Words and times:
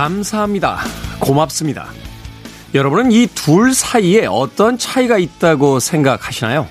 감사합니다. 0.00 0.78
고맙습니다. 1.18 1.88
여러분은 2.72 3.12
이 3.12 3.26
둘 3.34 3.74
사이에 3.74 4.24
어떤 4.24 4.78
차이가 4.78 5.18
있다고 5.18 5.78
생각하시나요? 5.78 6.66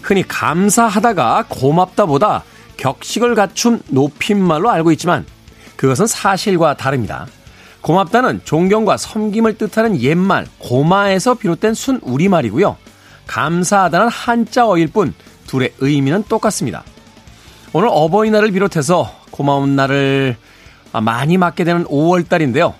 흔히 0.00 0.26
감사하다가 0.26 1.44
고맙다보다 1.50 2.42
격식을 2.78 3.34
갖춘 3.34 3.82
높임말로 3.88 4.70
알고 4.70 4.92
있지만 4.92 5.26
그것은 5.76 6.06
사실과 6.06 6.74
다릅니다. 6.74 7.26
고맙다는 7.82 8.40
존경과 8.44 8.96
섬김을 8.96 9.58
뜻하는 9.58 10.00
옛말 10.00 10.46
고마에서 10.56 11.34
비롯된 11.34 11.74
순 11.74 12.00
우리말이고요. 12.02 12.78
감사하다는 13.26 14.08
한자어일 14.08 14.86
뿐 14.88 15.12
둘의 15.48 15.74
의미는 15.80 16.24
똑같습니다. 16.30 16.82
오늘 17.74 17.88
어버이날을 17.90 18.52
비롯해서 18.52 19.12
고마운 19.30 19.76
날을 19.76 20.38
많이 21.00 21.36
맞게 21.38 21.64
되는 21.64 21.84
5월달인데요. 21.84 22.74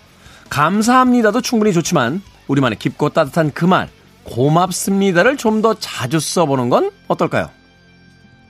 감사합니다도 0.51 1.41
충분히 1.41 1.73
좋지만 1.73 2.23
우리만의 2.49 2.79
깊고 2.79 3.09
따뜻한 3.11 3.53
그 3.53 3.65
말 3.67 3.89
고맙습니다를 4.25 5.37
좀 5.37 5.63
더 5.63 5.75
자주 5.75 6.19
써보는 6.21 6.69
건 6.71 6.91
어떨까요? 7.09 7.51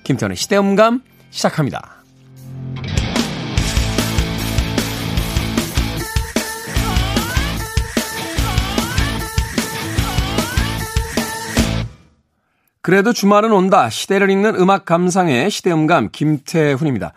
김태현의 0.05 0.37
시대음감 0.37 1.03
시작합니다. 1.31 2.03
그래도 12.83 13.13
주말은 13.13 13.51
온다. 13.53 13.89
시대를 13.89 14.31
읽는 14.31 14.57
음악 14.57 14.85
감상의 14.85 15.51
시대음감 15.51 16.11
김태훈입니다. 16.13 17.15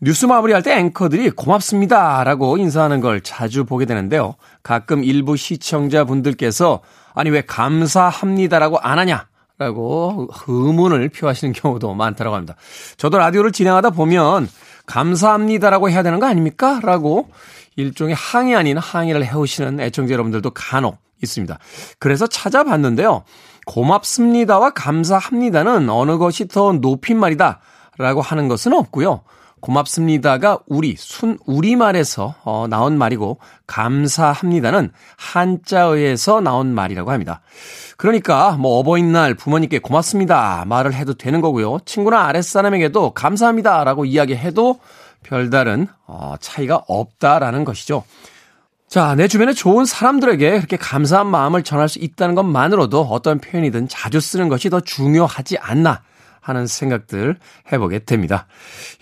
뉴스 0.00 0.26
마무리할 0.26 0.62
때 0.62 0.78
앵커들이 0.78 1.30
고맙습니다. 1.30 2.22
라고 2.22 2.56
인사하는 2.56 3.00
걸 3.00 3.20
자주 3.20 3.64
보게 3.64 3.84
되는데요. 3.84 4.34
가끔 4.62 5.02
일부 5.02 5.36
시청자분들께서 5.36 6.80
아니 7.14 7.30
왜 7.30 7.40
감사합니다라고 7.42 8.78
안 8.78 8.98
하냐? 9.00 9.26
라고 9.58 10.28
의문을 10.46 11.08
표하시는 11.08 11.52
경우도 11.52 11.94
많다고 11.94 12.32
합니다. 12.32 12.54
저도 12.96 13.18
라디오를 13.18 13.50
진행하다 13.50 13.90
보면 13.90 14.48
감사합니다라고 14.86 15.90
해야 15.90 16.04
되는 16.04 16.20
거 16.20 16.26
아닙니까? 16.26 16.78
라고 16.80 17.28
일종의 17.74 18.14
항의 18.14 18.54
아닌 18.54 18.78
항의를 18.78 19.26
해오시는 19.26 19.80
애청자 19.80 20.12
여러분들도 20.12 20.50
간혹 20.50 20.98
있습니다. 21.24 21.58
그래서 21.98 22.28
찾아봤는데요. 22.28 23.24
고맙습니다와 23.66 24.70
감사합니다는 24.70 25.90
어느 25.90 26.18
것이 26.18 26.46
더 26.46 26.72
높임말이다 26.72 27.60
라고 27.98 28.20
하는 28.20 28.46
것은 28.46 28.72
없고요. 28.72 29.22
고맙습니다가 29.60 30.60
우리, 30.66 30.94
순 30.96 31.38
우리말에서 31.46 32.34
어, 32.44 32.66
나온 32.68 32.98
말이고 32.98 33.38
감사합니다는 33.66 34.90
한자어에서 35.16 36.40
나온 36.40 36.74
말이라고 36.74 37.10
합니다. 37.10 37.40
그러니까 37.96 38.52
뭐 38.52 38.78
어버이날 38.78 39.34
부모님께 39.34 39.80
고맙습니다 39.80 40.64
말을 40.66 40.94
해도 40.94 41.14
되는 41.14 41.40
거고요. 41.40 41.80
친구나 41.84 42.26
아랫사람에게도 42.26 43.10
감사합니다 43.10 43.84
라고 43.84 44.04
이야기해도 44.04 44.78
별다른 45.22 45.88
어, 46.06 46.34
차이가 46.40 46.82
없다라는 46.86 47.64
것이죠. 47.64 48.04
자, 48.88 49.14
내 49.14 49.28
주변에 49.28 49.52
좋은 49.52 49.84
사람들에게 49.84 50.50
그렇게 50.52 50.78
감사한 50.78 51.26
마음을 51.26 51.62
전할 51.62 51.90
수 51.90 51.98
있다는 51.98 52.34
것만으로도 52.34 53.02
어떤 53.02 53.38
표현이든 53.38 53.88
자주 53.88 54.18
쓰는 54.18 54.48
것이 54.48 54.70
더 54.70 54.80
중요하지 54.80 55.58
않나 55.58 56.00
하는 56.40 56.66
생각들 56.66 57.36
해보게 57.72 58.00
됩니다. 58.00 58.46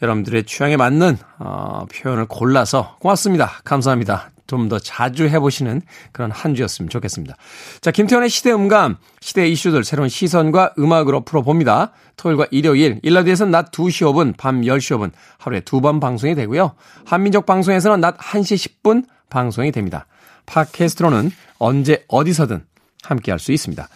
여러분들의 0.03 0.45
취향에 0.45 0.77
맞는 0.77 1.19
어, 1.39 1.87
표현을 1.93 2.27
골라서 2.27 2.97
고맙습니다. 3.01 3.61
감사합니다. 3.65 4.31
좀 4.47 4.69
더 4.69 4.79
자주 4.79 5.29
해보시는 5.29 5.83
그런 6.13 6.31
한 6.31 6.55
주였으면 6.55 6.89
좋겠습니다. 6.89 7.37
자, 7.81 7.91
김태현의 7.91 8.29
시대 8.31 8.53
음감, 8.53 8.97
시대 9.21 9.49
이슈들 9.49 9.83
새로운 9.85 10.09
시선과 10.09 10.75
음악으로 10.79 11.25
풀어봅니다. 11.25 11.91
토요일과 12.17 12.47
일요일, 12.53 13.01
일라디에서는 13.03 13.51
낮 13.51 13.71
2시 13.73 14.07
5분, 14.07 14.37
밤 14.37 14.61
10시 14.63 14.97
5분, 14.99 15.11
하루에 15.39 15.61
두 15.61 15.81
번 15.81 15.99
방송이 16.01 16.35
되고요. 16.37 16.75
한민족 17.05 17.45
방송에서는 17.45 18.01
낮 18.01 18.17
1시 18.19 18.83
10분 18.83 19.05
방송이 19.31 19.73
됩니다. 19.73 20.07
팟캐스트로는 20.47 21.33
언제 21.59 22.05
어디서든 22.09 22.65
함께 23.03 23.33
할 23.33 23.39
수 23.41 23.53
있습니다. 23.53 23.89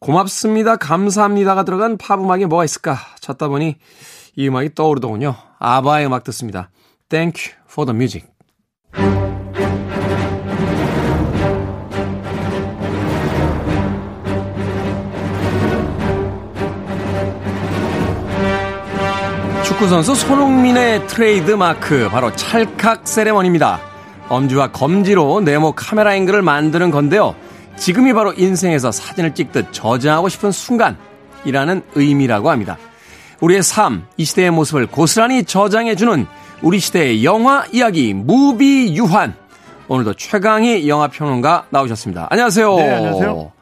고맙습니다. 0.00 0.76
감사합니다가 0.76 1.64
들어간 1.64 1.98
팝 1.98 2.18
음악이 2.18 2.46
뭐가 2.46 2.64
있을까 2.64 2.96
찾다 3.20 3.48
보니 3.48 3.76
이 4.34 4.48
음악이 4.48 4.74
떠오르더군요. 4.74 5.34
아바의 5.58 6.06
음악 6.06 6.24
듣습니다. 6.24 6.70
Thank 7.10 7.52
you 7.52 7.62
for 7.70 7.86
the 7.86 7.94
music. 7.94 8.26
축구선수 19.64 20.14
손흥민의 20.14 21.06
트레이드 21.08 21.50
마크 21.52 22.08
바로 22.08 22.34
찰칵 22.34 23.06
세레머니입니다. 23.06 23.80
엄지와 24.30 24.72
검지로 24.72 25.40
네모 25.40 25.72
카메라 25.72 26.14
앵글을 26.14 26.40
만드는 26.40 26.90
건데요. 26.90 27.34
지금이 27.80 28.12
바로 28.12 28.34
인생에서 28.34 28.92
사진을 28.92 29.34
찍듯 29.34 29.72
저장하고 29.72 30.28
싶은 30.28 30.52
순간이라는 30.52 31.82
의미라고 31.94 32.50
합니다. 32.50 32.76
우리의 33.40 33.62
삶, 33.62 34.06
이 34.18 34.24
시대의 34.26 34.50
모습을 34.50 34.86
고스란히 34.86 35.44
저장해주는 35.44 36.26
우리 36.60 36.78
시대의 36.78 37.24
영화 37.24 37.64
이야기, 37.72 38.12
무비 38.12 38.94
유한. 38.96 39.34
오늘도 39.88 40.12
최광희 40.12 40.90
영화평론가 40.90 41.68
나오셨습니다. 41.70 42.28
안녕하세요. 42.30 42.76
네, 42.76 42.90
안녕하세요. 42.96 43.52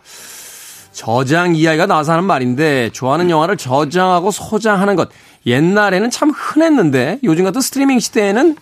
저장 0.90 1.54
이야기가 1.54 1.86
나와서 1.86 2.10
하는 2.10 2.24
말인데, 2.24 2.90
좋아하는 2.90 3.30
영화를 3.30 3.56
저장하고 3.56 4.32
소장하는 4.32 4.96
것. 4.96 5.10
옛날에는 5.46 6.10
참 6.10 6.30
흔했는데, 6.30 7.20
요즘 7.22 7.44
같은 7.44 7.60
스트리밍 7.60 8.00
시대에는 8.00 8.56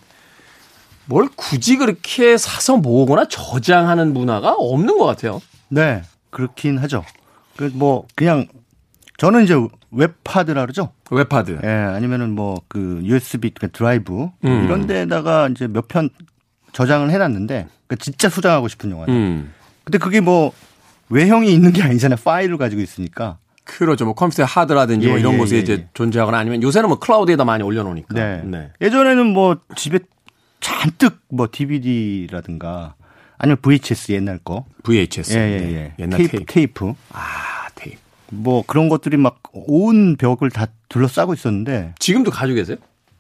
뭘 1.06 1.28
굳이 1.36 1.76
그렇게 1.76 2.36
사서 2.36 2.76
모으거나 2.78 3.26
저장하는 3.28 4.12
문화가 4.12 4.52
없는 4.54 4.98
것 4.98 5.04
같아요. 5.06 5.40
네, 5.68 6.02
그렇긴 6.30 6.78
하죠. 6.78 7.04
그 7.56 7.70
뭐 7.74 8.06
그냥 8.14 8.46
저는 9.18 9.44
이제 9.44 9.54
웹하드라 9.90 10.60
그러죠. 10.62 10.92
웹하드. 11.10 11.60
예, 11.64 11.68
아니면은 11.68 12.34
뭐 12.34 12.56
그 12.68 13.00
USB 13.02 13.50
그 13.58 13.70
드라이브 13.70 14.28
음. 14.44 14.64
이런 14.64 14.86
데다가 14.86 15.48
이제 15.48 15.66
몇 15.68 15.88
편 15.88 16.10
저장을 16.72 17.10
해놨는데 17.10 17.68
그 17.86 17.96
진짜 17.96 18.28
소장하고 18.28 18.68
싶은 18.68 18.90
영화예요. 18.90 19.08
음. 19.10 19.52
근데 19.84 19.96
그게 19.98 20.20
뭐 20.20 20.52
외형이 21.08 21.50
있는 21.52 21.72
게 21.72 21.82
아니잖아요. 21.82 22.18
파일을 22.22 22.58
가지고 22.58 22.82
있으니까. 22.82 23.38
그렇죠. 23.64 24.04
뭐 24.04 24.14
컴퓨터 24.14 24.44
하드라든지 24.44 25.06
뭐 25.06 25.16
예, 25.16 25.20
뭐 25.22 25.30
이런 25.30 25.34
예, 25.34 25.38
곳에 25.38 25.56
예, 25.56 25.60
이제 25.60 25.72
예. 25.72 25.88
존재하거나 25.94 26.36
아니면 26.36 26.62
요새는 26.62 26.88
뭐 26.88 26.98
클라우드에다 26.98 27.44
많이 27.44 27.62
올려놓으니까. 27.62 28.14
네. 28.14 28.42
네. 28.44 28.70
예전에는 28.82 29.26
뭐 29.32 29.56
집에 29.76 30.00
잔뜩 30.60 31.18
뭐 31.28 31.48
DVD라든가 31.50 32.94
아니면 33.38 33.58
VHS 33.62 34.12
옛날 34.12 34.38
거. 34.38 34.64
VHS. 34.82 35.36
예, 35.36 35.40
예, 35.40 35.74
예. 35.74 35.94
옛날 35.98 36.18
테이프, 36.18 36.44
테이프. 36.46 36.92
아, 37.12 37.68
테이프. 37.74 37.98
뭐 38.30 38.64
그런 38.66 38.88
것들이 38.88 39.16
막 39.16 39.38
온 39.52 40.16
벽을 40.16 40.50
다 40.50 40.66
둘러싸고 40.88 41.34
있었는데. 41.34 41.94
지금도 41.98 42.30
가지고 42.30 42.56
계세요? 42.56 42.76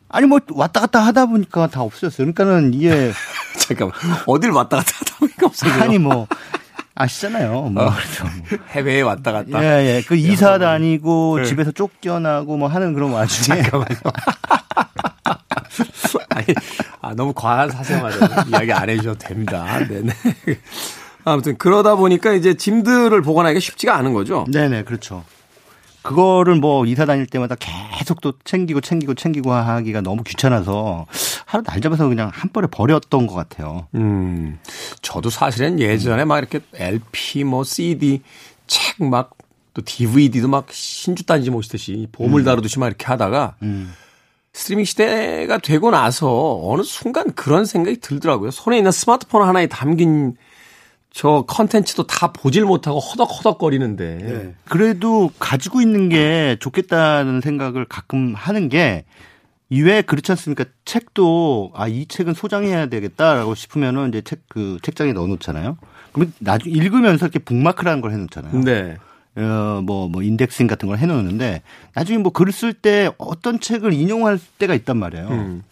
아니 0.08 0.26
뭐 0.26 0.38
왔다 0.50 0.80
갔다 0.80 1.00
하다 1.04 1.26
보니까 1.26 1.66
다 1.66 1.82
없어졌어요. 1.82 2.32
그러니까는 2.32 2.74
이게 2.74 3.12
잠깐만 3.58 3.96
어딜 4.26 4.50
왔다 4.50 4.76
갔다 4.78 4.92
하다 5.00 5.16
보니까 5.18 5.46
없어졌어요. 5.46 5.82
아니 5.82 5.98
뭐 5.98 6.26
아시잖아요. 6.94 7.62
뭐 7.62 7.84
어, 7.86 7.92
해외에 8.70 9.00
왔다 9.02 9.32
갔다. 9.32 9.62
예, 9.64 9.96
예. 9.96 10.02
그 10.06 10.14
이사 10.16 10.58
다니고 10.58 11.38
네. 11.40 11.44
집에서 11.44 11.72
쫓겨나고 11.72 12.56
뭐 12.56 12.68
하는 12.68 12.94
그런 12.94 13.10
와중에 13.12 13.62
잠깐만요. 13.62 13.98
아니, 16.30 16.46
아, 17.00 17.14
너무 17.14 17.32
과한 17.32 17.70
사생활을 17.70 18.18
이야기 18.48 18.72
안 18.72 18.88
해주셔도 18.88 19.18
됩니다. 19.18 19.78
네네. 19.86 20.12
아무튼 21.24 21.56
그러다 21.58 21.96
보니까 21.96 22.32
이제 22.32 22.54
짐들을 22.54 23.20
보관하기가 23.22 23.60
쉽지가 23.60 23.96
않은 23.96 24.12
거죠. 24.12 24.46
네네, 24.52 24.84
그렇죠. 24.84 25.24
그거를 26.02 26.54
뭐 26.54 26.86
이사 26.86 27.04
다닐 27.04 27.26
때마다 27.26 27.56
계속 27.58 28.20
또 28.20 28.34
챙기고 28.44 28.80
챙기고 28.80 29.14
챙기고 29.14 29.52
하기가 29.52 30.02
너무 30.02 30.22
귀찮아서 30.22 31.06
하루 31.46 31.64
날 31.64 31.80
잡아서 31.80 32.08
그냥 32.08 32.30
한 32.32 32.52
번에 32.52 32.68
버렸던 32.70 33.26
것 33.26 33.34
같아요. 33.34 33.88
음, 33.96 34.60
저도 35.02 35.30
사실은 35.30 35.80
예전에 35.80 36.24
막 36.24 36.38
이렇게 36.38 36.60
LP 36.74 37.42
뭐 37.42 37.64
CD 37.64 38.22
책 38.68 39.02
막 39.02 39.36
또 39.76 39.82
DVD도 39.84 40.48
막 40.48 40.72
신주 40.72 41.24
딴지 41.24 41.50
모시듯이 41.50 42.08
보물 42.10 42.40
음. 42.40 42.44
다루듯이 42.46 42.78
막 42.78 42.86
이렇게 42.86 43.04
하다가 43.04 43.56
음. 43.62 43.92
스트리밍 44.56 44.86
시대가 44.86 45.58
되고 45.58 45.90
나서 45.90 46.58
어느 46.64 46.82
순간 46.82 47.30
그런 47.34 47.66
생각이 47.66 48.00
들더라고요. 48.00 48.50
손에 48.50 48.78
있는 48.78 48.90
스마트폰 48.90 49.46
하나에 49.46 49.66
담긴 49.66 50.34
저 51.10 51.44
컨텐츠도 51.46 52.06
다 52.06 52.32
보질 52.32 52.64
못하고 52.64 52.98
허덕허덕거리는데. 52.98 54.14
네. 54.16 54.54
그래도 54.64 55.30
가지고 55.38 55.82
있는 55.82 56.08
게 56.08 56.56
좋겠다는 56.60 57.42
생각을 57.42 57.84
가끔 57.84 58.32
하는 58.34 58.70
게 58.70 59.04
이외에 59.68 60.00
그렇지 60.00 60.32
않습니까? 60.32 60.64
책도 60.86 61.72
아 61.74 61.88
이 61.88 62.06
책은 62.06 62.32
소장해야 62.32 62.86
되겠다라고 62.86 63.54
싶으면은 63.54 64.08
이제 64.08 64.22
책 64.22 64.40
그 64.48 64.78
책장에 64.82 65.12
넣어놓잖아요. 65.12 65.76
그러면 66.12 66.32
나중 66.38 66.72
읽으면서 66.72 67.26
이렇게 67.26 67.40
북마크라는 67.40 68.00
걸 68.00 68.12
해놓잖아요. 68.12 68.62
네. 68.62 68.96
어, 69.36 69.80
뭐, 69.84 70.08
뭐, 70.08 70.22
인덱싱 70.22 70.66
같은 70.66 70.88
걸 70.88 70.98
해놓는데, 70.98 71.62
나중에 71.94 72.18
뭐글쓸때 72.18 73.10
어떤 73.18 73.60
책을 73.60 73.92
인용할 73.92 74.38
때가 74.58 74.74
있단 74.74 74.96
말이에요. 74.96 75.28
음. 75.28 75.62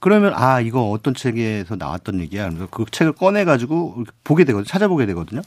그러면, 0.00 0.32
아, 0.34 0.60
이거 0.60 0.90
어떤 0.90 1.14
책에서 1.14 1.76
나왔던 1.76 2.20
얘기야. 2.20 2.48
그래서 2.48 2.68
그 2.70 2.84
책을 2.90 3.12
꺼내 3.14 3.44
가지고 3.44 4.04
보게 4.22 4.44
되거든요. 4.44 4.64
찾아보게 4.64 5.06
되거든요. 5.06 5.42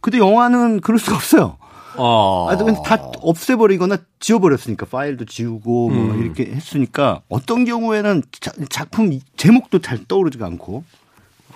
근데 0.00 0.18
영화는 0.18 0.80
그럴 0.80 0.98
수가 0.98 1.16
없어요. 1.16 1.56
어. 1.96 2.48
아, 2.50 2.82
다 2.82 3.10
없애버리거나 3.18 3.98
지워버렸으니까 4.20 4.86
파일도 4.86 5.24
지우고 5.24 5.90
뭐 5.90 6.14
음. 6.14 6.22
이렇게 6.22 6.46
했으니까 6.46 7.22
어떤 7.28 7.64
경우에는 7.64 8.22
자, 8.40 8.52
작품 8.68 9.18
제목도 9.36 9.80
잘 9.80 10.04
떠오르지가 10.06 10.46
않고 10.46 10.84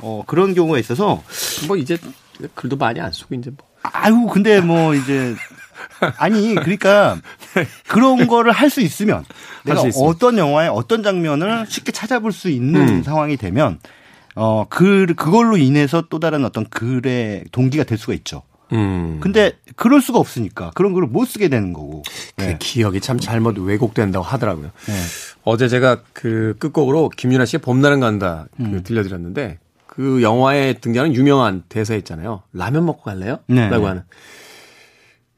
어 0.00 0.24
그런 0.26 0.54
경우가 0.54 0.78
있어서 0.78 1.22
뭐 1.68 1.76
이제 1.76 1.96
글도 2.54 2.76
많이 2.76 3.00
안 3.00 3.12
쓰고 3.12 3.34
이제 3.36 3.50
뭐 3.50 3.66
아유 3.92 4.26
근데 4.32 4.60
뭐 4.60 4.94
이제 4.94 5.34
아니 6.18 6.54
그러니까 6.54 7.18
그런 7.88 8.26
거를 8.26 8.52
할 8.52 8.70
수 8.70 8.80
있으면 8.80 9.24
내가 9.64 9.82
어떤 9.96 10.38
영화의 10.38 10.68
어떤 10.68 11.02
장면을 11.02 11.66
쉽게 11.68 11.92
찾아볼 11.92 12.32
수 12.32 12.48
있는 12.50 12.88
음. 12.88 13.02
상황이 13.02 13.36
되면 13.36 13.78
어, 14.34 14.66
그, 14.68 15.06
그걸로 15.16 15.56
인해서 15.56 16.02
또 16.10 16.18
다른 16.18 16.44
어떤 16.44 16.64
글의 16.64 17.44
동기가 17.52 17.84
될 17.84 17.98
수가 17.98 18.14
있죠. 18.14 18.42
음. 18.72 19.18
근데 19.20 19.52
그럴 19.76 20.00
수가 20.00 20.18
없으니까 20.18 20.72
그런 20.74 20.92
걸못 20.92 21.28
쓰게 21.28 21.48
되는 21.48 21.72
거고. 21.72 22.02
그 22.36 22.44
네. 22.44 22.56
기억이 22.58 23.00
참 23.00 23.20
잘못 23.20 23.56
왜곡된다고 23.58 24.24
하더라고요. 24.24 24.70
네. 24.86 24.92
어제 25.44 25.68
제가 25.68 26.00
그 26.12 26.56
끝곡으로 26.58 27.10
김윤아 27.10 27.44
씨의 27.44 27.60
봄날은 27.60 28.00
간다 28.00 28.46
그 28.56 28.62
음. 28.64 28.82
들려드렸는데 28.82 29.58
그 29.94 30.22
영화에 30.22 30.74
등장하는 30.74 31.14
유명한 31.14 31.62
대사 31.68 31.94
있잖아요. 31.94 32.42
라면 32.52 32.84
먹고 32.84 33.02
갈래요? 33.02 33.38
네. 33.46 33.68
라고 33.68 33.86
하는. 33.86 34.02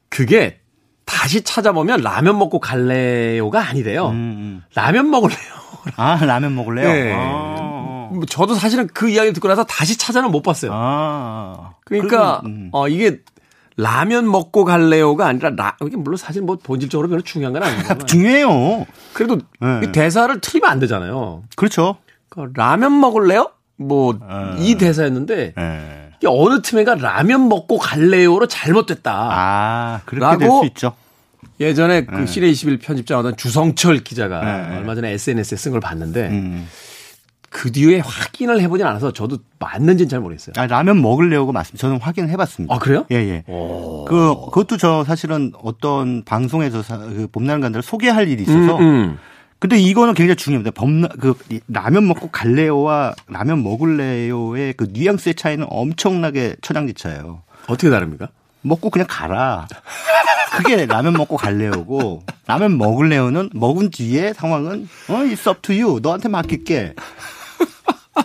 그게 0.09 0.59
다시 1.05 1.43
찾아보면 1.43 2.01
라면 2.01 2.39
먹고 2.39 2.59
갈래요가 2.59 3.67
아니래요. 3.67 4.07
음, 4.07 4.13
음. 4.13 4.63
라면 4.73 5.11
먹을래요. 5.11 5.39
아, 5.95 6.25
라면 6.25 6.55
먹을래요? 6.55 6.91
네. 6.91 7.13
아. 7.15 8.09
뭐 8.11 8.25
저도 8.27 8.55
사실은 8.55 8.87
그 8.87 9.09
이야기 9.09 9.31
듣고 9.31 9.47
나서 9.47 9.63
다시 9.63 9.97
찾아는 9.97 10.31
못 10.31 10.41
봤어요. 10.41 10.71
아. 10.73 11.75
그러니까, 11.85 12.41
음. 12.45 12.69
어, 12.71 12.87
이게 12.87 13.19
라면 13.75 14.29
먹고 14.29 14.65
갈래요가 14.65 15.27
아니라 15.27 15.51
라, 15.55 15.77
이게 15.85 15.97
물론 15.97 16.17
사실 16.17 16.41
뭐 16.41 16.57
본질적으로 16.57 17.09
별로 17.09 17.21
중요한 17.21 17.53
건 17.53 17.61
아니고. 17.61 18.05
중요해요. 18.07 18.87
그래도 19.13 19.37
네. 19.61 19.91
대사를 19.91 20.41
틀리면 20.41 20.69
안 20.69 20.79
되잖아요. 20.79 21.43
그렇죠. 21.55 21.97
그러니까 22.29 22.59
라면 22.59 22.99
먹을래요? 22.99 23.51
뭐이 23.77 24.17
어. 24.21 24.77
대사였는데 24.77 25.53
네. 25.55 26.09
어느 26.25 26.61
틈에가 26.61 26.95
라면 26.95 27.47
먹고 27.47 27.77
갈래요로 27.77 28.47
잘못됐다. 28.47 29.11
아, 29.31 30.01
그렇게 30.05 30.37
될 30.37 30.49
수 30.49 30.65
있죠. 30.65 30.93
예전에 31.59 32.05
그 32.05 32.15
네. 32.15 32.25
시내 32.25 32.47
21 32.49 32.79
편집장하던 32.79 33.37
주성철 33.37 33.99
기자가 33.99 34.41
네. 34.69 34.77
얼마 34.77 34.95
전에 34.95 35.11
SNS에 35.11 35.57
쓴 35.57 35.71
걸 35.71 35.79
봤는데 35.79 36.27
음. 36.29 36.67
그 37.49 37.71
뒤에 37.71 37.99
확인을 38.03 38.59
해보진 38.61 38.85
않아서 38.85 39.13
저도 39.13 39.37
맞는지는 39.59 40.09
잘 40.09 40.19
모르겠어요. 40.19 40.53
아, 40.57 40.67
라면 40.67 41.01
먹을래요가 41.01 41.51
맞습니다. 41.53 41.79
저는 41.81 41.99
확인을 42.01 42.29
해봤습니다. 42.31 42.73
아 42.75 42.79
그래요? 42.79 43.05
예 43.11 43.15
예. 43.15 43.43
오. 43.47 44.05
그 44.05 44.35
그것도 44.45 44.77
저 44.77 45.03
사실은 45.03 45.51
어떤 45.63 46.23
방송에서 46.25 46.81
그 46.97 47.27
봄날 47.31 47.61
간다를 47.61 47.81
소개할 47.83 48.27
일이 48.27 48.43
있어서. 48.43 48.77
음, 48.77 48.81
음. 48.81 49.17
근데 49.59 49.77
이거는 49.77 50.13
굉장히 50.13 50.35
중요합니다. 50.35 50.71
범나 50.71 51.07
그 51.19 51.35
라면 51.67 52.07
먹고 52.07 52.29
갈래요와 52.29 53.15
라면 53.27 53.63
먹을래요의 53.63 54.73
그 54.73 54.87
뉘앙스의 54.91 55.35
차이는 55.35 55.65
엄청나게 55.69 56.57
천양지차예요. 56.61 57.41
어떻게 57.67 57.89
다릅니까? 57.89 58.29
먹고 58.61 58.89
그냥 58.89 59.07
가라. 59.09 59.67
그게 60.57 60.85
라면 60.85 61.13
먹고 61.13 61.37
갈래요고 61.37 62.23
라면 62.45 62.77
먹을래요는 62.77 63.49
먹은 63.53 63.89
뒤에 63.89 64.33
상황은 64.33 64.87
어 65.09 65.13
it's 65.13 65.49
up 65.49 65.61
to 65.61 65.75
you. 65.75 65.99
너한테 66.01 66.29
맡길게. 66.29 66.93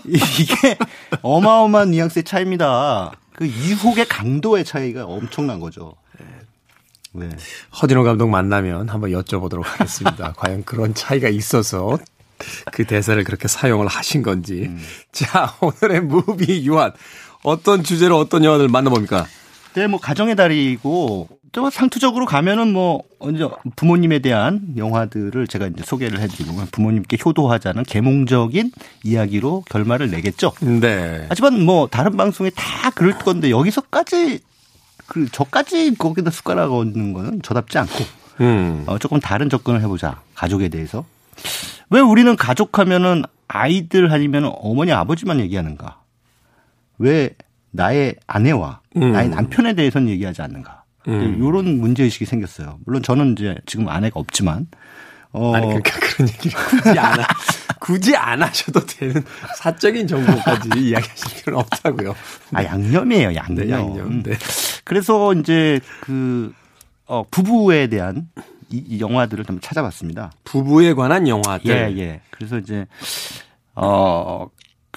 이게 0.07 0.79
어마어마한 1.23 1.91
뉘앙스의 1.91 2.25
차이입니다. 2.25 3.13
그 3.35 3.47
유혹의 3.47 4.07
강도의 4.07 4.65
차이가 4.65 5.05
엄청난 5.05 5.61
거죠. 5.61 5.95
네. 7.13 7.29
허진호 7.81 8.03
감독 8.05 8.29
만나면 8.29 8.89
한번 8.89 9.11
여쭤보도록 9.11 9.65
하겠습니다. 9.65 10.33
과연 10.37 10.65
그런 10.65 10.95
차이가 10.95 11.29
있어서 11.29 11.99
그 12.73 12.85
대사를 12.87 13.23
그렇게 13.25 13.49
사용을 13.49 13.87
하신 13.87 14.23
건지. 14.23 14.67
음. 14.69 14.81
자, 15.13 15.55
오늘의 15.61 16.01
무비 16.03 16.67
유한. 16.67 16.93
어떤 17.45 17.83
주제로 17.83 18.19
어떤 18.19 18.45
영화를 18.45 18.69
만나봅니까? 18.69 19.27
네, 19.75 19.87
뭐 19.87 19.99
가정의 19.99 20.37
달이고 20.37 21.29
또 21.53 21.71
상투적으로 21.71 22.25
가면은 22.25 22.73
뭐 22.73 23.03
언제 23.19 23.47
부모님에 23.77 24.21
대한 24.21 24.75
영화들을 24.77 25.47
제가 25.47 25.67
이제 25.67 25.83
소개를 25.85 26.21
해드리고 26.21 26.53
부모님께 26.73 27.19
효도하자는 27.25 27.83
계몽적인 27.85 28.73
이야기로 29.05 29.65
결말을 29.69 30.11
내겠죠. 30.11 30.53
네. 30.61 31.27
하지만 31.29 31.63
뭐 31.63 31.89
다른 31.89 32.17
방송에 32.17 32.51
다 32.51 32.91
그럴 32.91 33.19
건데 33.19 33.51
여기서까지 33.51 34.41
그 35.07 35.29
저까지 35.31 35.95
거기다 35.97 36.31
숟가락 36.31 36.73
얹는 36.73 37.13
거는 37.13 37.43
저답지 37.43 37.79
않고 37.79 38.05
음. 38.41 38.85
어, 38.87 38.99
조금 38.99 39.21
다른 39.21 39.51
접근을 39.51 39.81
해보자 39.83 40.21
가족에 40.35 40.69
대해서 40.69 41.05
왜 41.91 42.01
우리는 42.01 42.35
가족하면은 42.37 43.25
아이들 43.49 44.11
아니면 44.11 44.51
어머니 44.57 44.93
아버지만 44.93 45.41
얘기하는가? 45.41 46.01
왜 46.99 47.31
나의 47.71 48.17
아내와 48.27 48.81
음. 48.97 49.13
나의 49.13 49.29
남편에 49.29 49.75
대해서는 49.75 50.09
얘기하지 50.09 50.43
않는가? 50.43 50.85
음. 51.09 51.37
이런 51.39 51.79
문제 51.79 52.05
의식이 52.05 52.25
생겼어요. 52.25 52.79
물론 52.87 53.03
저는 53.03 53.33
이제 53.33 53.57
지금 53.67 53.89
아내가 53.89 54.21
없지만 54.21 54.69
어. 55.33 55.55
아니 55.55 55.67
그러니까 55.67 55.99
그런 56.01 56.29
얘기를 56.33 56.57
굳이 56.59 56.99
안 56.99 57.21
하, 57.21 57.27
굳이 57.81 58.17
안 58.17 58.43
하셔도 58.43 58.81
되는 58.87 59.25
사적인 59.59 60.07
정보까지 60.07 60.69
이야기하실 60.81 61.43
필요는 61.43 61.61
없다고요. 61.61 62.15
아 62.55 62.65
양념이에요 62.65 63.35
양념. 63.35 63.55
네, 63.55 63.71
양념. 63.71 64.23
네. 64.23 64.33
그래서 64.93 65.33
이제 65.33 65.81
그 66.03 66.53
어, 67.07 67.25
부부에 67.31 67.87
대한 67.87 68.29
이, 68.69 68.77
이 68.87 69.01
영화들을 69.01 69.43
좀 69.47 69.59
찾아봤습니다. 69.59 70.33
부부에 70.45 70.93
관한 70.93 71.27
영화들. 71.27 71.71
예 71.71 71.99
예. 71.99 72.21
그래서 72.31 72.59
이제 72.59 72.87
어 73.75 74.49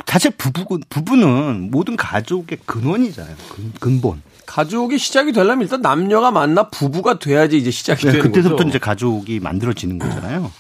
사실 0.05 0.31
부부 0.31 0.81
부부는 0.89 1.71
모든 1.71 1.95
가족의 1.95 2.57
근원이잖아요. 2.65 3.37
근, 3.55 3.71
근본. 3.79 4.21
가족이 4.45 4.97
시작이 4.97 5.31
되려면 5.31 5.61
일단 5.61 5.81
남녀가 5.81 6.29
만나 6.29 6.67
부부가 6.69 7.17
돼야지 7.17 7.57
이제 7.57 7.71
시작이 7.71 8.05
네, 8.05 8.11
되는 8.11 8.25
그때부터 8.25 8.57
거죠. 8.57 8.67
이제 8.67 8.77
가족이 8.77 9.39
만들어지는 9.39 9.97
거잖아요. 9.97 10.51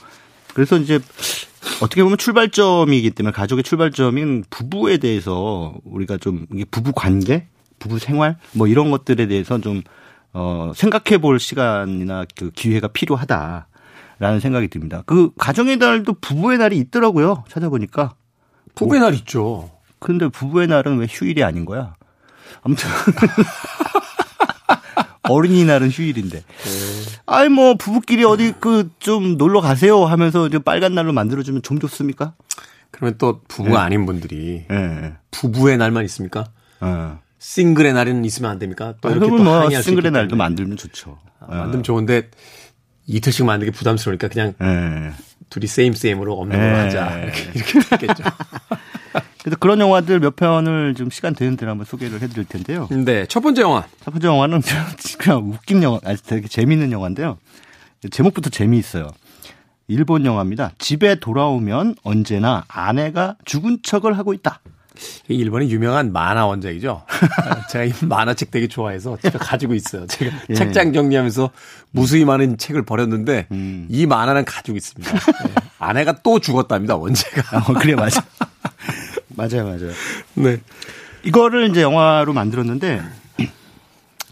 그래서 0.53 0.77
이제 0.77 0.99
어떻게 1.81 2.03
보면 2.03 2.17
출발점이기 2.17 3.11
때문에 3.11 3.33
가족의 3.33 3.65
출발점인 3.65 4.45
부부에 4.49 4.97
대해서 4.97 5.73
우리가 5.83 6.17
좀 6.17 6.47
부부 6.71 6.93
관계, 6.93 7.47
부부 7.85 7.99
생활 7.99 8.37
뭐 8.53 8.67
이런 8.67 8.89
것들에 8.89 9.27
대해서 9.27 9.61
좀 9.61 9.83
어, 10.33 10.71
생각해 10.75 11.19
볼 11.21 11.39
시간이나 11.39 12.25
그 12.35 12.49
기회가 12.51 12.87
필요하다 12.87 13.67
라는 14.17 14.39
생각이 14.39 14.69
듭니다. 14.69 15.03
그 15.05 15.29
가정의 15.37 15.77
날도 15.77 16.15
부부의 16.19 16.57
날이 16.57 16.77
있더라고요. 16.77 17.43
찾아보니까. 17.47 18.15
부부의 18.73 19.01
날 19.01 19.13
있죠. 19.15 19.69
근데 19.99 20.27
부부의 20.27 20.67
날은 20.67 20.97
왜 20.97 21.07
휴일이 21.09 21.43
아닌 21.43 21.65
거야? 21.65 21.95
아무튼 22.63 22.89
어린이날은 25.23 25.89
휴일인데. 25.89 26.39
네. 26.39 26.43
아이 27.25 27.49
뭐 27.49 27.75
부부끼리 27.75 28.23
어디 28.23 28.53
그 28.59 28.89
좀 28.99 29.37
놀러 29.37 29.61
가세요 29.61 30.05
하면서 30.05 30.47
이제 30.47 30.59
빨간 30.59 30.95
날로 30.95 31.13
만들어 31.13 31.43
주면 31.43 31.61
좀 31.61 31.79
좋습니까? 31.79 32.33
그러면 32.91 33.15
또 33.17 33.41
부부가 33.47 33.79
네. 33.79 33.85
아닌 33.85 34.05
분들이 34.05 34.65
네. 34.69 35.13
부부의 35.31 35.77
날만 35.77 36.03
있습니까? 36.05 36.45
어. 36.81 37.19
싱글의 37.49 37.93
날은 37.93 38.25
있으면 38.25 38.49
안 38.51 38.57
됩니까? 38.59 38.95
또 39.01 39.09
아, 39.09 39.11
이렇게 39.11 39.27
또 39.27 39.37
뭐 39.37 39.69
싱글의 39.69 40.11
날도 40.11 40.35
만들면 40.35 40.77
좋죠. 40.77 41.19
아, 41.39 41.45
만들면 41.55 41.83
좋은데 41.83 42.31
이틀씩 43.05 43.45
만들기 43.45 43.71
부담스러우니까 43.71 44.29
그냥 44.29 44.53
네. 44.59 45.11
둘이 45.51 45.67
세임 45.67 45.93
세임으로 45.93 46.33
없는 46.39 46.57
걸로 46.57 46.75
하자 46.75 47.19
이렇게, 47.21 47.41
이렇게 47.53 47.79
되겠죠. 47.97 48.23
그래서 49.43 49.57
그런 49.59 49.79
영화들 49.79 50.19
몇 50.19 50.35
편을 50.35 50.95
좀 50.95 51.11
시간 51.11 51.35
되는 51.35 51.55
대로 51.55 51.69
한번 51.69 51.85
소개를 51.85 52.19
해드릴 52.19 52.45
텐데요. 52.45 52.87
네, 52.89 53.27
첫 53.27 53.41
번째 53.41 53.61
영화. 53.61 53.85
첫 54.03 54.09
번째 54.09 54.27
영화는 54.27 54.61
그냥 55.19 55.51
웃긴 55.51 55.83
영화, 55.83 55.99
아주 56.03 56.23
되게 56.23 56.47
재미있는 56.47 56.91
영화인데요. 56.91 57.37
제목부터 58.09 58.49
재미있어요. 58.49 59.11
일본 59.87 60.25
영화입니다. 60.25 60.71
집에 60.79 61.19
돌아오면 61.19 61.93
언제나 62.03 62.65
아내가 62.67 63.35
죽은 63.45 63.79
척을 63.83 64.17
하고 64.17 64.33
있다. 64.33 64.61
일본의 65.27 65.69
유명한 65.71 66.11
만화 66.11 66.45
원작이죠. 66.45 67.03
제가 67.69 67.85
이 67.85 67.93
만화책 68.01 68.51
되게 68.51 68.67
좋아해서 68.67 69.17
제가 69.21 69.39
가지고 69.39 69.73
있어요. 69.73 70.07
제가 70.07 70.35
예. 70.49 70.53
책장 70.53 70.93
정리하면서 70.93 71.49
무수히 71.91 72.25
많은 72.25 72.57
책을 72.57 72.83
버렸는데 72.83 73.47
음. 73.51 73.87
이 73.89 74.05
만화는 74.05 74.45
가지고 74.45 74.77
있습니다. 74.77 75.11
네. 75.11 75.53
아내가 75.79 76.13
또 76.23 76.39
죽었답니다. 76.39 76.95
원제가. 76.95 77.57
어, 77.57 77.73
그래 77.73 77.95
맞아. 77.95 78.23
맞아요, 79.29 79.65
맞아요. 79.65 79.91
네. 80.35 80.57
이거를 81.23 81.69
이제 81.69 81.81
영화로 81.81 82.33
만들었는데 82.33 83.01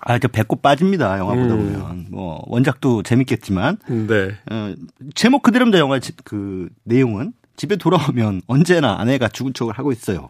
아, 0.05 0.19
저 0.19 0.27
배꼽 0.27 0.61
빠집니다. 0.61 1.17
영화 1.17 1.33
보다 1.33 1.53
음. 1.53 1.73
보면. 1.73 2.05
뭐 2.09 2.43
원작도 2.47 3.03
재밌겠지만 3.03 3.77
네. 3.87 4.35
어, 4.51 4.73
제목 5.15 5.43
그대로입니다. 5.43 5.79
영화 5.79 5.99
그 6.23 6.69
내용은 6.83 7.33
집에 7.55 7.75
돌아오면 7.75 8.41
언제나 8.47 8.99
아내가 8.99 9.27
죽은 9.27 9.53
척을 9.53 9.77
하고 9.77 9.91
있어요. 9.91 10.29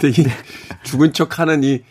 근데 0.00 0.22
이 0.22 0.26
죽은 0.84 1.12
척 1.12 1.38
하는 1.38 1.62
이 1.64 1.82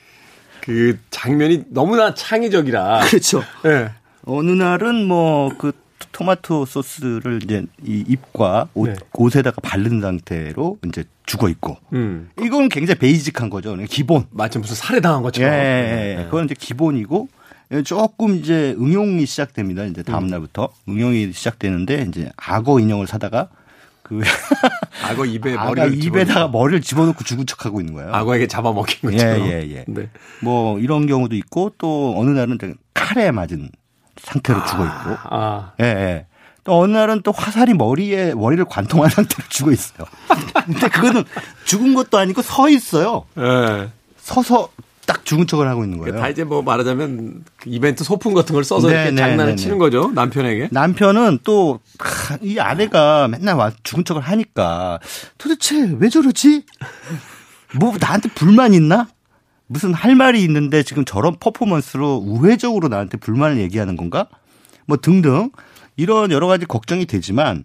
그 0.68 1.00
장면이 1.12 1.64
너무나 1.70 2.14
창의적이라. 2.14 3.00
그렇죠. 3.08 3.42
네. 3.64 3.90
어느 4.26 4.52
날은 4.52 5.06
뭐 5.08 5.50
그 5.58 5.72
토마토 6.12 6.66
소스를 6.66 7.40
이제 7.44 7.66
이 7.86 8.04
입과 8.08 8.68
옷, 8.74 8.88
네. 8.88 8.96
옷에다가 9.14 9.62
바른 9.62 10.02
상태로 10.02 10.80
이제 10.88 11.06
죽어 11.26 11.48
있고. 11.50 11.78
음. 11.94 12.30
이건 12.42 12.68
굉장히 12.68 13.00
베이직한 13.00 13.50
거죠. 13.50 13.78
기본. 13.90 14.26
마치 14.32 14.60
무슨 14.60 14.76
살해당한 14.76 15.22
것처럼. 15.24 15.50
예, 15.54 15.56
예, 15.56 16.20
예. 16.20 16.24
그건 16.26 16.46
이제 16.46 16.56
기본이고 16.58 17.30
조금 17.86 18.36
이제 18.36 18.76
응용이 18.78 19.26
시작됩니다. 19.26 19.86
이제 19.86 20.04
다음 20.04 20.26
음. 20.26 20.28
날부터 20.28 20.70
응용이 20.90 21.32
시작되는데 21.32 22.08
이제 22.10 22.30
악어 22.36 22.80
인형을 22.80 23.08
사다가 23.08 23.50
그 24.04 24.20
악어 25.08 25.26
입에 25.26 25.56
머리를 25.56 26.04
입에다가 26.04 26.48
머리를 26.48 26.82
집어넣고 26.82 27.24
죽은 27.24 27.46
척하고 27.46 27.80
있는 27.80 27.94
거예요. 27.94 28.14
악어에게 28.14 28.48
잡아먹힌 28.48 29.12
것처럼. 29.12 29.48
예, 29.48 29.64
예, 29.64 29.76
예. 29.76 29.86
네. 29.88 30.10
뭐 30.42 30.80
이런 30.80 31.08
경우도 31.08 31.36
있고 31.36 31.74
또 31.78 32.14
어느 32.18 32.32
날은 32.32 32.58
칼에 32.94 33.32
맞은 33.32 33.70
상태로 34.18 34.60
아, 34.60 34.66
죽어 34.66 34.84
있고. 34.86 35.18
아. 35.30 35.72
예, 35.82 35.86
예. 35.86 36.26
또 36.64 36.80
어느 36.80 36.92
날은 36.92 37.22
또 37.24 37.32
화살이 37.32 37.74
머리에 37.74 38.34
머리를 38.34 38.66
관통한 38.66 39.10
상태로 39.12 39.48
죽어 39.50 39.72
있어요. 39.72 40.08
근데 40.66 40.90
그거는 40.90 41.24
죽은 41.66 41.94
것도 41.94 42.18
아니고 42.18 42.42
서 42.42 42.70
있어요. 42.70 43.26
예. 43.38 43.90
서서 44.18 44.70
딱 45.08 45.26
죽은 45.26 45.48
척을 45.48 45.68
하고 45.68 45.84
있는 45.84 45.98
거예요. 45.98 46.20
다 46.20 46.30
이제 46.30 46.44
뭐 46.44 46.62
말하자면 46.62 47.46
그 47.58 47.70
이벤트 47.72 48.04
소품 48.04 48.34
같은 48.36 48.54
걸 48.54 48.64
써서 48.64 48.88
네, 48.90 48.94
이렇게 48.94 49.12
네, 49.12 49.18
장난을 49.18 49.46
네, 49.46 49.52
네. 49.52 49.56
치는 49.56 49.78
거죠 49.80 50.12
남편에게. 50.14 50.70
남편은 50.72 51.40
또 51.44 51.80
이 52.42 52.60
아내가 52.60 53.28
맨날 53.28 53.56
와 53.56 53.72
죽은 53.84 54.04
척을 54.06 54.22
하니까 54.22 55.00
도대체 55.38 55.96
왜 55.98 56.10
저러지? 56.10 56.64
뭐 57.80 57.96
나한테 58.00 58.30
불만 58.30 58.74
있나? 58.74 59.08
무슨 59.68 59.94
할 59.94 60.16
말이 60.16 60.42
있는데 60.44 60.84
지금 60.84 61.04
저런 61.06 61.38
퍼포먼스로 61.40 62.16
우회적으로 62.18 62.88
나한테 62.88 63.18
불만을 63.18 63.58
얘기하는 63.60 63.98
건가? 63.98 64.28
뭐 64.86 64.98
등등 64.98 65.52
이런 65.96 66.32
여러 66.32 66.48
가지 66.48 66.66
걱정이 66.66 67.06
되지만 67.06 67.64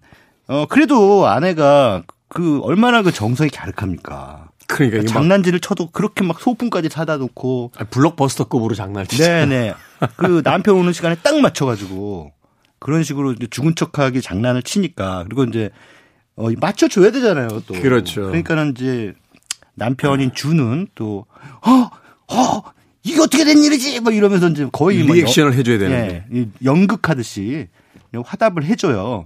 어 0.49 0.67
그래도 0.69 1.27
아내가 1.27 2.03
그 2.29 2.61
얼마나 2.63 3.03
그 3.03 3.13
정성이 3.13 3.51
갸륵합니까? 3.51 4.49
그러니까 4.67 5.05
장난질을 5.05 5.61
쳐도 5.61 5.91
그렇게 5.91 6.25
막 6.25 6.41
소품까지 6.41 6.89
사다 6.89 7.17
놓고 7.19 7.73
아, 7.77 7.85
블록버스터급으로 7.85 8.75
장난치죠. 8.75 9.23
네네. 9.23 9.75
그 10.17 10.43
남편 10.45 10.77
오는 10.77 10.93
시간에 10.93 11.17
딱 11.23 11.39
맞춰가지고 11.41 12.33
그런 12.79 13.03
식으로 13.03 13.35
죽은 13.35 13.75
척하게 13.75 14.21
장난을 14.21 14.63
치니까 14.63 15.25
그리고 15.25 15.45
이제 15.45 15.71
어 16.37 16.49
맞춰줘야 16.61 17.11
되잖아요. 17.11 17.49
또 17.67 17.75
그렇죠. 17.75 18.23
그러니까는 18.23 18.75
이제 18.77 19.15
남편인 19.75 20.33
주는 20.35 20.87
또, 20.95 21.27
어, 21.67 22.35
어, 22.35 22.63
이게 23.03 23.21
어떻게 23.21 23.45
된 23.45 23.59
일이지? 23.59 24.01
뭐 24.01 24.13
이러면서 24.13 24.49
이제 24.49 24.69
거의 24.71 25.03
리액션을 25.03 25.51
뭐 25.51 25.57
해줘야 25.57 25.79
되는데. 25.79 26.27
예, 26.35 26.49
연극하듯이 26.65 27.69
화답을 28.15 28.65
해줘요. 28.65 29.25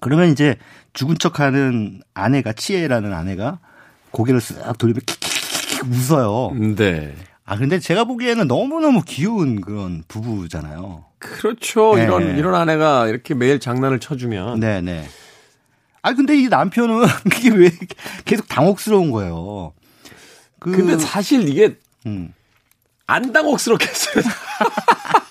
그러면 0.00 0.30
이제 0.30 0.56
죽은 0.92 1.18
척 1.18 1.40
하는 1.40 2.00
아내가, 2.14 2.52
치에라는 2.52 3.12
아내가 3.12 3.58
고개를 4.10 4.40
쓱 4.40 4.78
돌리면 4.78 5.00
킥킥킥 5.04 5.84
웃어요. 5.90 6.52
네. 6.76 7.14
아, 7.44 7.56
근데 7.56 7.78
제가 7.78 8.04
보기에는 8.04 8.48
너무 8.48 8.80
너무 8.80 9.02
귀여운 9.06 9.60
그런 9.60 10.02
부부잖아요. 10.08 11.04
그렇죠. 11.18 11.94
네. 11.96 12.04
이런, 12.04 12.36
이런 12.36 12.54
아내가 12.54 13.06
이렇게 13.08 13.34
매일 13.34 13.60
장난을 13.60 14.00
쳐주면. 14.00 14.60
네네. 14.60 14.80
네. 14.80 15.08
아 16.02 16.14
근데 16.14 16.36
이 16.36 16.48
남편은 16.48 17.04
그게 17.30 17.50
왜 17.50 17.70
계속 18.24 18.48
당혹스러운 18.48 19.10
거예요. 19.10 19.72
그 20.60 20.70
근데 20.70 20.96
사실 20.98 21.48
이게 21.48 21.76
음. 22.06 22.32
안 23.06 23.32
당혹스럽겠어요. 23.32 24.24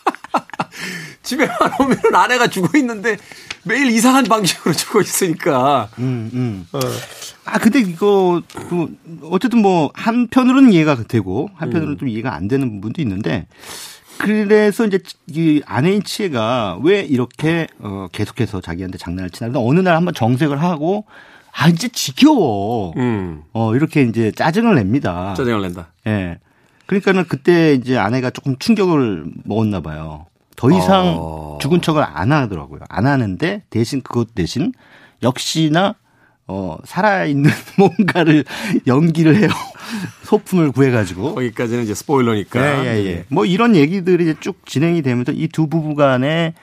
집에만 1.26 1.56
오면 1.82 1.98
아내가 2.14 2.48
죽어 2.48 2.78
있는데 2.78 3.18
매일 3.64 3.88
이상한 3.90 4.24
방식으로 4.24 4.74
죽어 4.76 5.02
있으니까. 5.02 5.90
음, 6.00 6.30
음. 6.34 6.68
어. 6.72 6.80
아 7.46 7.58
근데 7.60 7.80
이거 7.80 8.42
그 8.54 8.96
어쨌든 9.24 9.62
뭐 9.62 9.92
한편으로는 9.94 10.72
이해가 10.72 11.04
되고 11.08 11.50
한편으로는 11.56 11.96
음. 11.96 11.98
좀 11.98 12.08
이해가 12.08 12.34
안 12.34 12.48
되는 12.48 12.70
부분도 12.80 13.02
있는데 13.02 13.48
그래서 14.18 14.86
이제 14.86 15.00
이 15.28 15.62
아내인 15.66 16.04
치에가 16.04 16.80
왜 16.82 17.02
이렇게 17.02 17.68
어 17.80 18.08
계속해서 18.12 18.62
자기한테 18.62 18.98
장난을 18.98 19.30
치나. 19.32 19.52
어느 19.60 19.80
날 19.82 19.96
한번 19.96 20.14
정색을 20.14 20.62
하고 20.62 21.06
아 21.52 21.68
이제 21.68 21.88
지겨워. 21.90 22.94
음. 22.98 23.44
어 23.54 23.76
이렇게 23.76 24.04
이제 24.04 24.32
짜증을 24.32 24.76
냅니다. 24.76 25.34
짜증을 25.36 25.62
낸다. 25.62 25.88
예. 26.08 26.10
네. 26.12 26.40
그러니까는 26.86 27.26
그때 27.28 27.74
이제 27.74 27.98
아내가 27.98 28.30
조금 28.30 28.58
충격을 28.58 29.26
먹었나 29.44 29.82
봐요. 29.82 30.28
더 30.56 30.70
이상 30.72 31.16
어. 31.20 31.58
죽은 31.62 31.82
척을 31.82 32.04
안 32.04 32.32
하더라고요. 32.32 32.82
안 32.90 33.06
하는데 33.08 33.64
대신 33.70 34.02
그것 34.02 34.34
대신 34.36 34.74
역시나 35.24 35.96
어, 36.48 36.78
살아있는 36.86 37.50
뭔가를 37.78 38.46
연기를 38.88 39.36
해요. 39.38 39.50
소품을 40.24 40.72
구해가지고. 40.72 41.36
거기까지는 41.36 41.84
이제 41.84 41.94
스포일러니까. 41.96 42.86
예, 42.86 42.90
예, 42.98 43.06
예. 43.06 43.26
뭐 43.30 43.46
이런 43.46 43.76
얘기들이 43.76 44.24
이제 44.26 44.36
쭉 44.40 44.64
진행이 44.66 45.02
되면서 45.02 45.32
이 45.32 45.48
두 45.48 45.68
부부 45.68 45.96
간의 45.96 46.54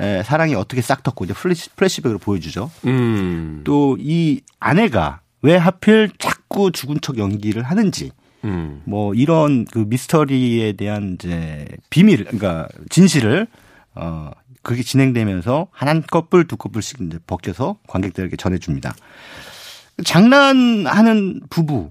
에, 0.00 0.22
사랑이 0.24 0.54
어떻게 0.54 0.80
싹텄고 0.80 1.24
이제 1.24 1.34
플래시, 1.34 1.70
플래시백으로 1.76 2.18
보여주죠. 2.18 2.70
음. 2.86 3.62
또 3.64 3.96
이 4.00 4.40
아내가 4.60 5.20
왜 5.42 5.56
하필 5.56 6.10
자꾸 6.18 6.70
죽은 6.72 6.98
척 7.00 7.18
연기를 7.18 7.62
하는지. 7.62 8.10
음. 8.48 8.82
뭐 8.84 9.14
이런 9.14 9.64
그 9.64 9.78
미스터리에 9.86 10.72
대한 10.72 11.14
이제 11.14 11.66
비밀, 11.90 12.24
그러니까 12.24 12.68
진실을 12.90 13.46
어 13.94 14.30
그게 14.62 14.82
진행되면서 14.82 15.68
한 15.70 16.02
커플 16.10 16.46
두 16.46 16.56
커플씩 16.56 17.00
이제 17.02 17.18
벗겨서 17.26 17.76
관객들에게 17.86 18.36
전해줍니다. 18.36 18.94
장난하는 20.04 21.40
부부 21.50 21.90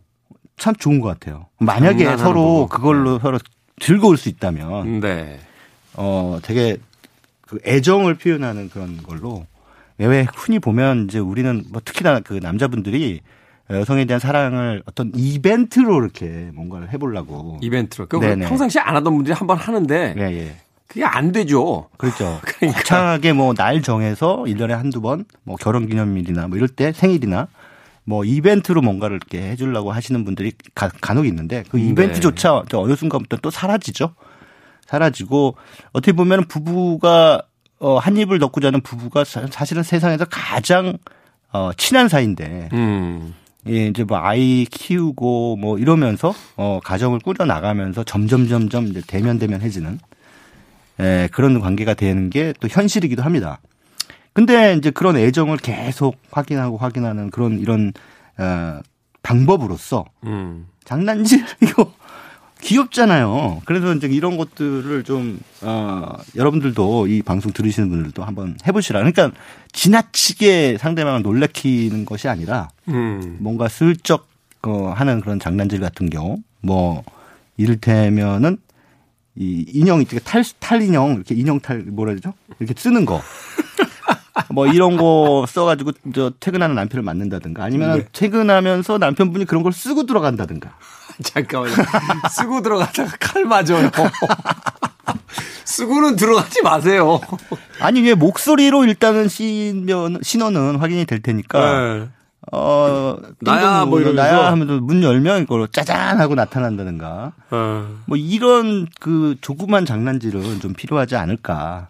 참 0.58 0.76
좋은 0.76 1.00
것 1.00 1.08
같아요. 1.08 1.48
만약에 1.60 2.18
서로 2.18 2.68
부부. 2.68 2.68
그걸로 2.68 3.18
네. 3.18 3.20
서로 3.22 3.40
즐거울 3.80 4.18
수 4.18 4.30
있다면, 4.30 5.02
네. 5.02 5.40
어 5.94 6.40
되게 6.42 6.78
그 7.42 7.60
애정을 7.66 8.16
표현하는 8.16 8.70
그런 8.70 8.98
걸로 9.04 9.46
왜 9.98 10.28
흔히 10.36 10.60
보면 10.60 11.06
이제 11.06 11.20
우리는 11.20 11.64
뭐 11.70 11.82
특히나 11.84 12.20
그 12.20 12.34
남자분들이 12.42 13.22
여성에 13.70 14.06
대한 14.06 14.20
사랑을 14.20 14.82
어떤 14.86 15.12
이벤트로 15.16 16.02
이렇게 16.02 16.50
뭔가를 16.54 16.92
해보려고 16.94 17.58
이벤트로 17.62 18.08
그 18.08 18.20
평상시에 18.20 18.82
안 18.82 18.96
하던 18.96 19.14
분들이 19.16 19.34
한번 19.34 19.58
하는데 19.58 20.16
예, 20.18 20.22
예. 20.22 20.56
그게 20.88 21.04
안 21.04 21.32
되죠. 21.34 21.90
그렇죠. 21.98 22.40
그러니까. 22.46 22.80
거창하게 22.80 23.34
뭐 23.34 23.54
날 23.54 23.82
정해서 23.82 24.44
1년에 24.48 24.70
한두 24.70 25.02
번 25.02 25.26
뭐 25.44 25.58
결혼 25.58 25.88
기념일이나 25.88 26.48
뭐 26.48 26.58
이럴 26.58 26.70
때 26.70 26.94
생일이나 26.94 27.48
뭐 28.06 28.24
이벤트로 28.24 28.82
뭔가를 28.82 29.18
이렇게 29.18 29.50
해주려고 29.50 29.92
하시는 29.92 30.24
분들이 30.24 30.54
가, 30.74 30.88
간혹 31.02 31.26
있는데 31.28 31.66
그 31.70 31.76
네. 31.76 31.84
이벤트조차 31.90 32.64
네. 32.70 32.78
어느 32.78 32.96
순간부터 32.96 33.38
또 33.42 33.50
사라지죠. 33.52 34.16
사라지고 34.86 35.58
어떻게 35.92 36.14
보면 36.14 36.46
부부가 36.48 37.42
어, 37.80 37.98
한 37.98 38.16
입을 38.16 38.40
넣고 38.40 38.62
자는 38.62 38.80
부부가 38.80 39.26
사실은 39.26 39.84
세상에서 39.84 40.24
가장 40.30 40.98
어, 41.52 41.72
친한 41.76 42.08
사이인데 42.08 42.70
음. 42.72 43.34
예, 43.70 43.88
이제 43.88 44.04
뭐 44.04 44.18
아이 44.18 44.66
키우고 44.70 45.58
뭐 45.58 45.78
이러면서 45.78 46.34
어, 46.56 46.80
가정을 46.84 47.20
꾸려 47.20 47.46
나가면서 47.46 48.04
점점 48.04 48.48
점점 48.48 48.88
이제 48.88 49.02
대면 49.06 49.40
대면해지는 49.40 50.00
예, 51.00 51.30
그런 51.32 51.60
관계가 51.60 51.94
되는 51.94 52.30
게 52.30 52.54
또 52.60 52.68
현실이기도 52.68 53.22
합니다. 53.24 53.60
근데 54.34 54.76
이제 54.76 54.92
그런 54.92 55.18
애정을 55.18 55.58
계속 55.58 56.18
확인하고 56.32 56.78
확인하는 56.78 57.30
그런 57.32 57.60
이런 57.60 57.94
어, 58.38 58.80
방법으로서 59.24 60.06
음. 60.26 60.68
장난질 60.86 61.44
이거 61.62 61.92
귀엽잖아요. 62.62 63.62
그래서 63.66 63.94
이제 63.94 64.08
이런 64.08 64.38
것들을 64.38 65.04
좀 65.04 65.40
어, 65.62 66.18
여러분들도 66.36 67.08
이 67.08 67.22
방송 67.22 67.54
들으시는 67.54 67.90
분들도 67.90 68.24
한번 68.24 68.58
해보시라. 68.66 69.00
그러니까 69.00 69.32
지나치게 69.74 70.78
상대방을 70.80 71.22
놀래키는 71.22 72.06
것이 72.06 72.28
아니라 72.28 72.70
음. 72.88 73.38
뭔가 73.40 73.68
슬쩍 73.68 74.28
어, 74.64 74.94
하는 74.96 75.22
그런 75.22 75.40
장난질 75.40 75.80
같은 75.80 76.10
경우 76.10 76.40
뭐 76.62 77.04
이를테면은 77.58 78.58
이 79.36 79.66
인형 79.74 80.02
이렇게 80.02 80.20
탈, 80.20 80.44
탈 80.60 80.82
인형, 80.82 81.14
이렇게 81.14 81.36
인형 81.36 81.60
탈, 81.60 81.84
뭐라 81.84 82.12
그러죠? 82.12 82.34
이렇게 82.60 82.74
쓰는 82.78 83.06
거. 83.06 83.22
뭐 84.52 84.68
이런 84.68 84.98
거 84.98 85.46
써가지고 85.48 85.92
저 86.14 86.32
퇴근하는 86.40 86.76
남편을 86.76 87.04
만난다든가 87.04 87.64
아니면 87.64 88.00
네. 88.00 88.06
퇴근하면서 88.12 88.98
남편분이 88.98 89.46
그런 89.46 89.64
걸 89.64 89.74
쓰고 89.74 90.06
들어간다든가. 90.06 90.76
잠깐만요. 91.24 91.76
쓰고 92.30 92.62
들어가다가 92.62 93.16
칼 93.20 93.46
맞아요. 93.46 93.90
쓰고는 95.66 96.16
들어가지 96.16 96.62
마세요. 96.62 97.20
아니 97.80 98.02
왜 98.02 98.14
목소리로 98.14 98.86
일단은 98.86 99.28
신면 99.28 100.20
신원은 100.22 100.78
확인이 100.78 101.06
될 101.06 101.22
테니까. 101.22 101.60
네. 101.60 102.10
어, 102.54 103.18
나야 103.42 103.86
뭐 103.86 104.00
이러 104.00 104.14
나야 104.14 104.48
하면서 104.52 104.76
문 104.80 105.04
열면 105.04 105.44
이걸 105.44 105.68
짜잔 105.72 106.20
하고 106.20 106.36
나타난다든가. 106.36 107.34
어. 107.52 107.88
뭐 108.06 108.18
이런 108.18 108.88
그 109.00 109.36
조그만 109.42 109.86
장난질은 109.86 110.62
좀 110.62 110.74
필요하지 110.74 111.16
않을까. 111.16 111.90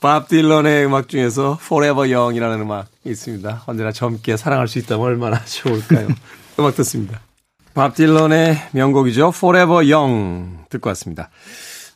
밥 0.00 0.28
딜런의 0.28 0.84
음악 0.86 1.08
중에서 1.08 1.58
Forever 1.62 2.12
Young이라는 2.12 2.60
음악 2.60 2.88
있습니다. 3.04 3.62
언제나 3.66 3.92
젊게 3.92 4.36
사랑할 4.36 4.66
수 4.68 4.78
있다면 4.80 5.06
얼마나 5.06 5.42
좋을까요? 5.46 6.08
음악 6.58 6.74
듣습니다. 6.76 7.20
밥 7.74 7.94
딜런의 7.94 8.56
명곡이죠. 8.72 9.32
Forever 9.34 9.90
Young 9.92 10.58
듣고 10.68 10.88
왔습니다. 10.90 11.30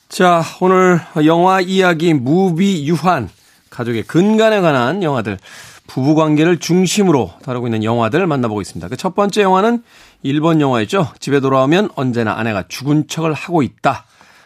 자, 0.09 0.43
오늘 0.61 1.01
영화 1.27 1.61
이야기 1.61 2.15
무비 2.15 2.87
유한 2.89 3.29
가족의 3.69 4.05
근간에 4.05 4.61
관한 4.63 5.03
영화들 5.03 5.39
부부 5.87 6.15
관계를 6.15 6.59
중심으로 6.59 7.33
다루고 7.45 7.67
있는 7.67 7.85
영화들 7.85 8.27
만나보고 8.27 8.63
있습니다. 8.63 8.89
그 8.89 8.97
첫 8.97 9.15
번째 9.15 9.43
영화는 9.43 9.83
일본 10.23 10.61
영화였죠. 10.61 11.13
집에 11.21 11.41
돌아오면 11.41 11.91
언제나 11.95 12.33
아내가 12.39 12.65
죽은 12.67 13.07
척을 13.09 13.35
하고 13.35 13.63
있다. 13.63 14.05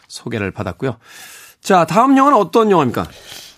소개를 0.09 0.51
받았고요. 0.51 0.97
자, 1.63 1.85
다음 1.87 2.17
영화는 2.19 2.37
어떤 2.39 2.71
영화입니까? 2.71 3.07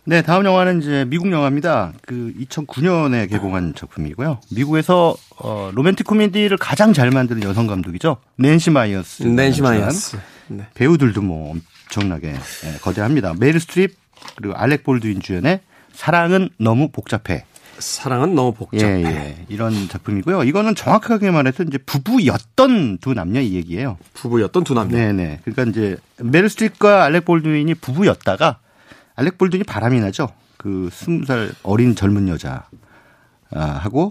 네, 0.05 0.21
다음 0.21 0.45
영화는 0.45 0.81
이제 0.83 1.05
미국 1.09 1.31
영화입니다. 1.31 1.93
그 2.03 2.33
2009년에 2.41 3.31
개봉한 3.31 3.75
작품이고요. 3.77 4.41
미국에서 4.51 5.15
어, 5.39 5.71
로맨틱 5.73 6.07
코미디를 6.07 6.57
가장 6.57 6.93
잘 6.93 7.13
만드는 7.13 7.45
여성 7.45 7.69
감독이죠. 7.69 8.17
낸시 8.37 8.71
마이어스. 8.71 9.23
낸시 9.23 9.63
마이어스. 9.63 10.19
네. 10.49 10.67
배우들도 10.75 11.23
뭐 11.23 11.55
엄청나게 11.87 12.31
예, 12.33 12.79
거대합니다. 12.81 13.35
메릴 13.39 13.61
스트립 13.61 13.97
그리고 14.37 14.55
알렉 14.55 14.83
볼드윈 14.83 15.21
주연의 15.21 15.61
사랑은 15.93 16.49
너무 16.59 16.89
복잡해. 16.91 17.45
사랑은 17.79 18.35
너무 18.35 18.53
복잡해. 18.55 18.85
예, 18.85 19.05
예. 19.05 19.37
이런 19.49 19.89
작품이고요. 19.89 20.43
이거는 20.43 20.75
정확하게 20.75 21.31
말해서 21.31 21.63
이제 21.63 21.79
부부였던 21.79 22.99
두 22.99 23.15
남녀 23.15 23.41
이 23.41 23.55
얘기예요. 23.55 23.99
부부였던 24.15 24.65
두 24.65 24.75
남녀. 24.75 24.97
네네. 24.97 25.13
네. 25.13 25.41
그러니까 25.45 25.71
이제 25.71 25.97
메릴 26.19 26.49
스트립과 26.51 27.05
알렉 27.05 27.25
볼드윈이 27.25 27.75
부부였다가 27.77 28.59
알렉 29.17 29.39
볼드윈이 29.39 29.65
바람이 29.65 30.01
나죠. 30.01 30.29
그 30.57 30.89
스무 30.93 31.25
살 31.25 31.51
어린 31.63 31.95
젊은 31.95 32.29
여자 32.29 32.69
아, 33.51 33.61
하고 33.65 34.11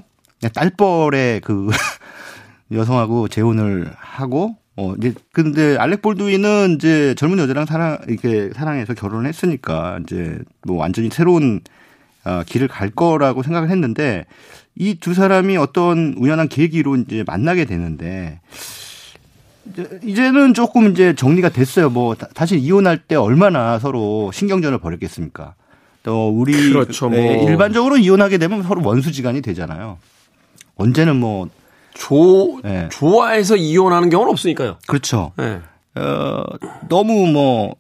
딸뻘의 0.54 1.42
그 1.42 1.70
여성하고 2.72 3.28
재혼을 3.28 3.92
하고 3.98 4.58
어 4.76 4.94
이제 4.98 5.14
근데 5.34 5.78
알렉 5.78 6.02
볼드윈은 6.02 6.76
이제 6.76 7.14
젊은 7.16 7.38
여자랑 7.40 7.66
사랑 7.66 8.00
이렇게 8.08 8.50
사랑해서 8.54 8.94
결혼했으니까 8.94 10.00
이제 10.04 10.40
뭐 10.64 10.78
완전히 10.78 11.10
새로운 11.10 11.62
어, 12.24 12.44
길을 12.46 12.68
갈 12.68 12.90
거라고 12.90 13.44
생각을 13.44 13.70
했는데 13.70 14.26
이 14.76 14.96
두 14.96 15.14
사람이 15.14 15.58
어떤 15.58 16.14
우연한 16.18 16.48
계기로 16.48 16.96
이제 16.98 17.24
만나게 17.26 17.66
되는데 17.66 18.40
이제는 20.04 20.54
조금 20.54 20.92
이제 20.92 21.16
정리가 21.16 21.50
됐어요. 21.50 21.90
뭐 21.90 22.16
사실 22.36 22.60
이혼할 22.60 22.98
때 22.98 23.16
얼마나 23.16 23.80
서로 23.80 24.32
신경전을 24.34 24.80
벌였겠습니까? 24.80 25.56
또 26.04 26.30
우리 26.30 26.54
그렇죠, 26.72 27.10
뭐. 27.10 27.18
네, 27.18 27.44
일반적으로 27.44 27.98
이혼하게 27.98 28.38
되면 28.38 28.64
서로 28.64 28.82
원수지간이 28.84 29.42
되잖아요. 29.42 30.00
언제는 30.76 31.18
뭐 31.18 31.48
조, 31.94 32.60
네. 32.64 32.90
좋아해서 32.90 33.56
이혼하는 33.56 34.10
경우는 34.10 34.32
없으니까요. 34.32 34.78
그렇죠. 34.88 35.32
네. 35.38 35.60
어, 35.96 36.44
너무 36.90 37.28
뭐 37.28 37.76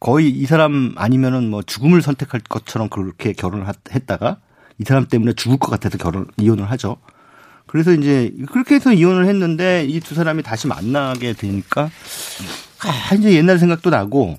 거의 0.00 0.28
이 0.30 0.44
사람 0.46 0.94
아니면은 0.96 1.50
뭐 1.50 1.62
죽음을 1.62 2.02
선택할 2.02 2.40
것처럼 2.48 2.88
그렇게 2.88 3.32
결혼을 3.32 3.66
했다가 3.92 4.38
이 4.78 4.84
사람 4.84 5.06
때문에 5.06 5.32
죽을 5.34 5.58
것 5.58 5.70
같아서 5.70 5.98
결혼 5.98 6.26
이혼을 6.38 6.70
하죠. 6.72 6.96
그래서 7.66 7.92
이제 7.92 8.32
그렇게 8.50 8.76
해서 8.76 8.92
이혼을 8.92 9.26
했는데 9.26 9.84
이 9.88 10.00
두 10.00 10.14
사람이 10.14 10.42
다시 10.42 10.66
만나게 10.66 11.32
되니까 11.32 11.90
아 13.10 13.14
이제 13.14 13.32
옛날 13.34 13.58
생각도 13.58 13.90
나고 13.90 14.38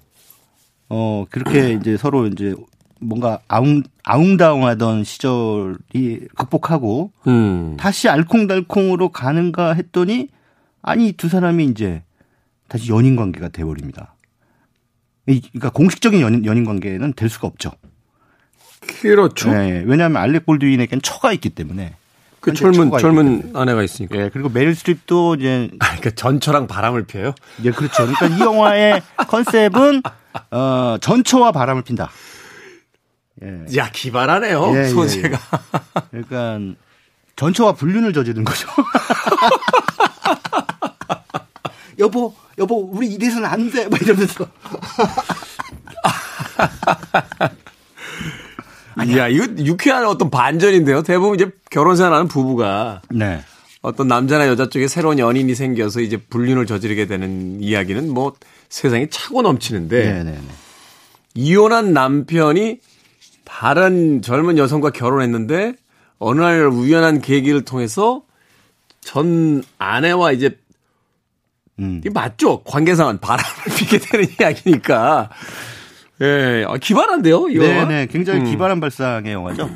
어 0.90 1.26
그렇게 1.30 1.74
이제 1.80 1.98
서로 1.98 2.28
이제 2.28 2.56
뭔가 3.00 3.40
아웅 3.48 3.84
아웅다웅하던 4.04 5.04
시절이 5.04 6.28
극복하고 6.36 7.12
음. 7.28 7.76
다시 7.78 8.10
알콩달콩으로 8.10 9.10
가는가 9.10 9.74
했더니 9.74 10.30
아니 10.82 11.12
두 11.12 11.28
사람이 11.30 11.66
이제 11.66 12.04
다시 12.70 12.92
연인 12.92 13.16
관계가 13.16 13.50
돼 13.50 13.64
버립니다. 13.64 14.16
그러니까 15.26 15.70
공식적인 15.72 16.22
연인, 16.22 16.46
연인 16.46 16.64
관계는 16.64 17.14
될 17.14 17.30
수가 17.30 17.48
없죠. 17.48 17.72
그렇죠. 19.02 19.52
네, 19.52 19.84
왜냐하면 19.86 20.22
알렉 20.22 20.46
볼드윈에겐 20.46 21.02
처가 21.02 21.34
있기 21.34 21.50
때문에. 21.50 21.96
그 22.48 22.54
젊은 22.54 22.98
젊은 22.98 23.52
아내가 23.54 23.84
있으니까. 23.84 24.18
예, 24.18 24.30
그리고 24.32 24.48
메릴 24.48 24.74
스트립도 24.74 25.36
이제 25.36 25.70
아, 25.80 25.88
그러니까 25.88 26.12
전처랑 26.12 26.68
바람을 26.68 27.04
피해요. 27.04 27.34
예, 27.64 27.72
그렇죠. 27.72 28.08
그러니까 28.08 28.28
이 28.28 28.40
영화의 28.40 29.02
컨셉은 29.28 30.02
어, 30.52 30.98
전처와 31.02 31.52
바람을 31.52 31.82
핀다. 31.82 32.10
예. 33.44 33.66
야, 33.76 33.92
기발하네요. 33.92 34.72
예, 34.76 34.80
예 34.80 34.84
소재가. 34.86 35.38
예, 36.14 36.22
그러니까 36.24 36.76
전처와 37.36 37.74
불륜을 37.74 38.14
저지른 38.14 38.46
거죠. 38.46 38.70
여보, 42.00 42.34
여보, 42.58 42.90
우리 42.92 43.08
이래서는 43.10 43.46
안 43.46 43.70
돼. 43.70 43.88
막 43.90 44.02
이러면서. 44.02 44.48
아니야, 48.98 49.28
이거 49.28 49.46
유쾌한 49.60 50.06
어떤 50.06 50.30
반전인데요. 50.30 51.04
대부분 51.04 51.36
이제 51.36 51.50
결혼 51.70 51.96
생활하는 51.96 52.28
부부가. 52.28 53.02
네. 53.10 53.42
어떤 53.82 54.08
남자나 54.08 54.48
여자 54.48 54.70
쪽에 54.70 54.88
새로운 54.88 55.20
연인이 55.20 55.54
생겨서 55.56 56.02
이제 56.02 56.18
불륜을 56.18 56.66
저지르게 56.66 57.06
되는 57.06 57.62
이야기는 57.62 58.10
뭐 58.10 58.34
세상에 58.70 59.08
차고 59.10 59.42
넘치는데. 59.44 59.98
네네네. 59.98 60.32
네, 60.32 60.38
네. 60.38 60.48
이혼한 61.36 61.94
남편이 61.94 62.80
다른 63.46 64.22
젊은 64.22 64.58
여성과 64.58 64.90
결혼했는데 64.90 65.74
어느 66.20 66.42
날 66.42 66.66
우연한 66.66 67.22
계기를 67.22 67.64
통해서 67.64 68.24
전 69.02 69.64
아내와 69.78 70.32
이제 70.32 70.58
음. 71.80 72.00
이게 72.00 72.10
맞죠? 72.10 72.64
관계상은 72.64 73.20
바람을 73.20 73.54
피게 73.78 74.00
되는 74.00 74.26
이야기니까. 74.40 75.30
예, 76.22 76.66
아, 76.68 76.78
기발한데요, 76.78 77.50
이 77.50 77.56
영화? 77.58 77.86
네네, 77.86 78.08
굉장히 78.08 78.40
음. 78.42 78.46
기발한 78.46 78.80
발상의 78.80 79.32
영화죠. 79.34 79.70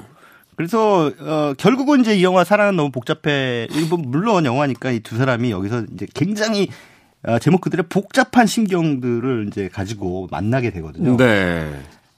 그래서 0.56 1.12
어 1.20 1.54
결국은 1.58 2.02
이제 2.02 2.16
이 2.16 2.24
영화 2.24 2.44
사랑은 2.44 2.76
너무 2.76 2.92
복잡해. 2.92 3.68
뭐 3.90 3.98
물론 3.98 4.46
영화니까 4.46 4.92
이 4.92 5.00
두 5.00 5.18
사람이 5.18 5.50
여기서 5.52 5.86
이제 5.94 6.06
굉장히 6.14 6.70
어, 7.24 7.40
제목 7.40 7.62
그들의 7.62 7.86
복잡한 7.90 8.46
신경들을 8.48 9.46
이제 9.48 9.70
가지고 9.72 10.28
만나게 10.32 10.70
되거든요. 10.72 11.18
네. 11.18 11.72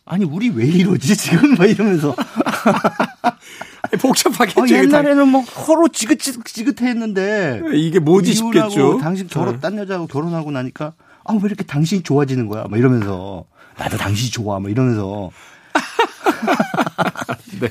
아니 0.06 0.26
우리 0.26 0.50
왜 0.50 0.66
이러지 0.66 1.16
지금 1.16 1.56
막 1.56 1.66
이러면서 1.70 2.14
복잡하겠죠. 4.02 4.62
어, 4.62 4.68
옛날에는 4.68 5.28
뭐 5.28 5.44
서로 5.46 5.88
지긋지긋했는데 5.88 7.62
이게 7.74 8.00
뭐지 8.00 8.34
싶겠죠. 8.34 8.98
당신 9.00 9.28
결혼 9.28 9.56
네. 9.56 9.60
딴 9.62 9.78
여자하고 9.78 10.08
결혼하고 10.08 10.52
나니까 10.52 10.94
아 11.26 11.34
왜 11.34 11.40
이렇게 11.46 11.64
당신이 11.64 12.04
좋아지는 12.04 12.48
거야? 12.48 12.66
막 12.70 12.78
이러면서 12.78 13.46
나도 13.78 13.98
당신이 13.98 14.32
좋아. 14.32 14.60
막 14.60 14.72
이러면서 14.72 15.32
네. 17.60 17.70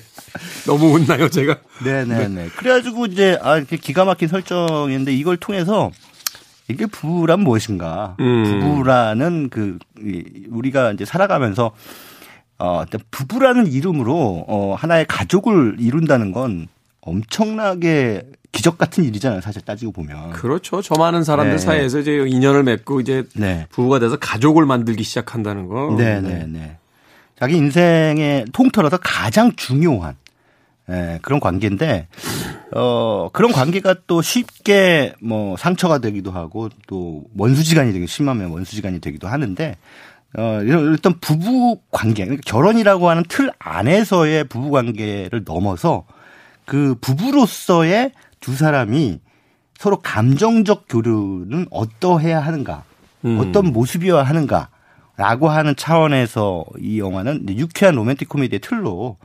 너무 0.66 0.92
웃나요, 0.94 1.28
제가? 1.28 1.58
네네네. 1.84 2.28
네. 2.28 2.28
네. 2.28 2.48
그래가지고 2.56 3.06
이제, 3.06 3.38
아, 3.42 3.56
이렇게 3.56 3.76
기가 3.76 4.04
막힌 4.04 4.28
설정인데 4.28 5.12
이걸 5.14 5.36
통해서 5.36 5.90
이게 6.68 6.86
부부란 6.86 7.40
무엇인가. 7.40 8.16
음. 8.20 8.44
부부라는 8.44 9.50
그, 9.50 9.78
우리가 10.50 10.92
이제 10.92 11.04
살아가면서 11.04 11.72
어, 12.58 12.84
부부라는 13.10 13.66
이름으로 13.66 14.44
어, 14.46 14.74
하나의 14.78 15.04
가족을 15.06 15.76
이룬다는 15.80 16.30
건 16.30 16.68
엄청나게 17.00 18.22
기적 18.52 18.78
같은 18.78 19.02
일이잖아요. 19.04 19.40
사실 19.40 19.62
따지고 19.62 19.92
보면. 19.92 20.30
그렇죠. 20.32 20.82
저 20.82 20.94
많은 20.94 21.24
사람들 21.24 21.52
네. 21.52 21.58
사이에서 21.58 22.00
이제 22.00 22.24
인연을 22.26 22.62
맺고 22.62 23.00
이제 23.00 23.24
네. 23.34 23.66
부부가 23.70 23.98
돼서 23.98 24.16
가족을 24.16 24.66
만들기 24.66 25.02
시작한다는 25.02 25.66
거. 25.66 25.94
네, 25.96 26.20
네, 26.20 26.46
네. 26.46 26.76
자기 27.38 27.56
인생의 27.56 28.44
통틀어서 28.52 28.98
가장 28.98 29.52
중요한 29.56 30.14
예, 30.90 31.18
그런 31.22 31.40
관계인데 31.40 32.08
어 32.74 33.30
그런 33.32 33.52
관계가 33.52 33.96
또 34.06 34.20
쉽게 34.20 35.14
뭐 35.20 35.56
상처가 35.56 35.98
되기도 35.98 36.30
하고 36.30 36.68
또 36.86 37.24
원수지간이 37.36 37.92
되기 37.92 38.06
심하면 38.06 38.50
원수지간이 38.50 39.00
되기도 39.00 39.28
하는데 39.28 39.76
어, 40.38 40.60
어떤 40.94 41.18
부부 41.20 41.80
관계, 41.90 42.24
그러니까 42.24 42.42
결혼이라고 42.46 43.10
하는 43.10 43.22
틀 43.28 43.50
안에서의 43.58 44.44
부부 44.44 44.70
관계를 44.70 45.42
넘어서 45.44 46.06
그 46.64 46.94
부부로서의 47.00 48.12
두 48.42 48.54
사람이 48.54 49.20
서로 49.78 50.00
감정적 50.00 50.84
교류는 50.90 51.66
어떠해야 51.70 52.38
하는가, 52.40 52.84
음. 53.24 53.38
어떤 53.40 53.72
모습이어야 53.72 54.22
하는가 54.22 54.68
라고 55.16 55.48
하는 55.48 55.74
차원에서 55.74 56.64
이 56.78 56.98
영화는 56.98 57.46
유쾌한 57.50 57.94
로맨틱 57.94 58.28
코미디의 58.28 58.60
틀로 58.60 59.16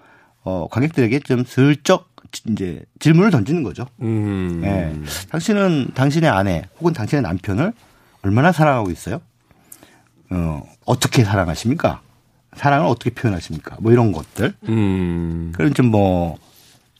어, 0.43 0.67
관객들에게 0.71 1.19
좀 1.19 1.43
슬쩍 1.43 2.09
이제 2.49 2.83
질문을 2.99 3.31
던지는 3.31 3.63
거죠. 3.63 3.85
음. 4.01 4.61
예. 4.63 5.27
당신은 5.29 5.89
당신의 5.93 6.29
아내 6.29 6.63
혹은 6.79 6.93
당신의 6.93 7.21
남편을 7.21 7.73
얼마나 8.21 8.51
사랑하고 8.51 8.91
있어요? 8.91 9.21
어, 10.29 10.63
어떻게 10.85 11.23
사랑하십니까? 11.23 12.01
사랑을 12.55 12.87
어떻게 12.87 13.11
표현하십니까? 13.11 13.77
뭐 13.79 13.91
이런 13.91 14.11
것들. 14.11 14.53
음. 14.67 15.51
그런 15.55 15.73
좀 15.73 15.87
뭐, 15.87 16.37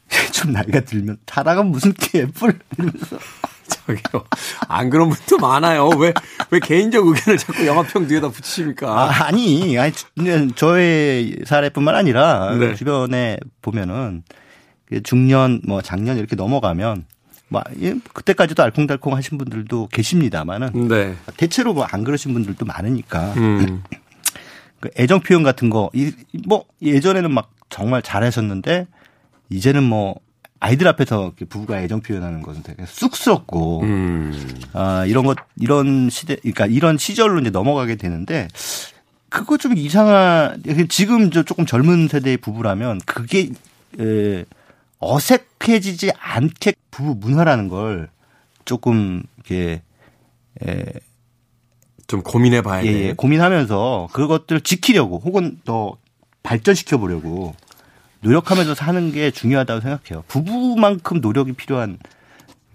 좀 0.32 0.52
나이가 0.52 0.80
들면 0.82 1.18
사랑은 1.28 1.68
무슨 1.68 1.94
개뿔 1.94 2.60
이러면서. 2.78 3.18
저기요. 3.68 4.24
안 4.70 4.90
그런 4.90 5.10
분도 5.10 5.38
많아요. 5.38 5.90
왜, 5.90 6.14
왜 6.52 6.60
개인적 6.60 7.06
의견을 7.06 7.38
자꾸 7.38 7.66
영화평 7.68 8.08
뒤에다 8.08 8.30
붙이십니까? 8.30 9.10
아, 9.12 9.32
니 9.32 9.78
아니, 9.78 9.92
저의 10.56 11.36
사례뿐만 11.46 11.94
아니라 11.96 12.56
네. 12.56 12.76
주변에 12.76 13.38
보면은 13.62 14.24
그 14.86 15.04
중년, 15.04 15.62
뭐 15.68 15.82
작년 15.82 16.18
이렇게 16.18 16.38
넘어가면 16.38 17.06
뭐 17.50 17.62
그때까지도 18.14 18.64
알콩달콩 18.64 19.16
하신 19.16 19.38
분들도 19.38 19.88
계십니다만은 19.92 20.88
네. 20.88 21.16
대체로 21.36 21.74
뭐 21.74 21.86
안 21.90 22.04
그러신 22.06 22.34
분들도 22.34 22.66
많으니까 22.66 23.34
음. 23.36 23.84
그 24.80 24.90
애정 24.98 25.20
표현 25.22 25.44
같은 25.44 25.70
거 25.70 25.90
뭐 26.46 26.66
예전에는 26.82 27.34
막 27.34 27.52
정말 27.70 28.02
잘하셨는데 28.02 28.88
이제는 29.50 29.84
뭐 29.84 30.20
아이들 30.60 30.88
앞에서 30.88 31.34
부부가 31.50 31.82
애정 31.82 32.02
표현하는 32.02 32.42
것은 32.42 32.64
되게 32.64 32.86
쑥스럽고 32.86 33.82
음. 33.82 34.62
아 34.74 35.06
이런 35.06 35.26
것 35.26 35.38
이런 35.60 36.10
시대 36.10 36.36
그러니까 36.38 36.66
이런 36.66 36.98
시절로 36.98 37.40
이제 37.40 37.50
넘어가게 37.50 37.96
되는데 37.96 38.48
그거 39.30 39.58
좀 39.58 39.78
이상한 39.78 40.64
지금 40.90 41.32
저 41.32 41.44
조금 41.44 41.66
젊은 41.66 42.08
세대의 42.08 42.38
부부라면 42.38 43.02
그게 43.06 43.50
에 44.00 44.46
어색해지지 45.00 46.12
않게 46.18 46.74
부부 46.90 47.16
문화라는 47.20 47.68
걸 47.68 48.10
조금 48.66 49.24
이렇게 49.38 49.82
에, 50.66 50.86
좀 52.08 52.24
고민해 52.24 52.62
봐야 52.62 52.82
돼. 52.82 52.88
예, 52.88 53.08
예, 53.10 53.14
고민하면서 53.14 54.10
그것들을 54.12 54.62
지키려고 54.62 55.20
혹은 55.24 55.60
더 55.66 55.98
발전시켜 56.42 56.98
보려고 56.98 57.54
노력하면서 58.28 58.76
사는 58.76 59.12
게 59.14 59.32
중요하다고 59.32 59.82
생각해요. 59.82 60.24
부부만큼 60.28 61.22
노력이 61.22 61.54
필요한 61.54 61.98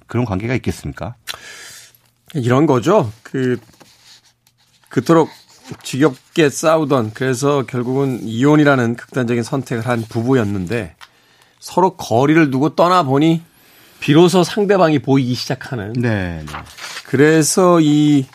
그런 0.06 0.24
관계가 0.24 0.54
있겠습니까? 0.54 1.14
이런 2.34 2.64
거죠. 2.64 3.12
그 3.22 3.58
그토록 4.88 5.28
지겹게 5.82 6.48
싸우던 6.48 7.12
그래서 7.12 7.64
결국은 7.66 8.20
이혼이라는 8.22 8.96
극단적인 8.96 9.42
선택을 9.42 9.86
한 9.86 10.02
부부였는데 10.02 10.96
서로 11.60 11.96
거리를 11.96 12.50
두고 12.50 12.74
떠나 12.74 13.02
보니 13.02 13.42
비로소 14.00 14.42
상대방이 14.44 15.00
보이기 15.00 15.34
시작하는. 15.34 15.92
네, 15.92 16.42
네. 16.44 16.52
그래서 17.06 17.78
이 17.80 18.26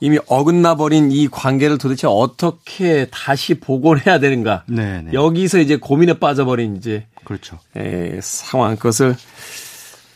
이미 0.00 0.18
어긋나 0.26 0.74
버린 0.76 1.10
이 1.12 1.28
관계를 1.28 1.78
도대체 1.78 2.06
어떻게 2.08 3.06
다시 3.10 3.54
복원해야 3.54 4.18
되는가. 4.18 4.64
네, 4.66 5.02
네. 5.02 5.12
여기서 5.12 5.58
이제 5.58 5.76
고민에 5.76 6.18
빠져버린 6.18 6.76
이제 6.76 7.06
그렇죠. 7.24 7.58
에, 7.76 8.18
상황 8.22 8.76
그것을 8.76 9.16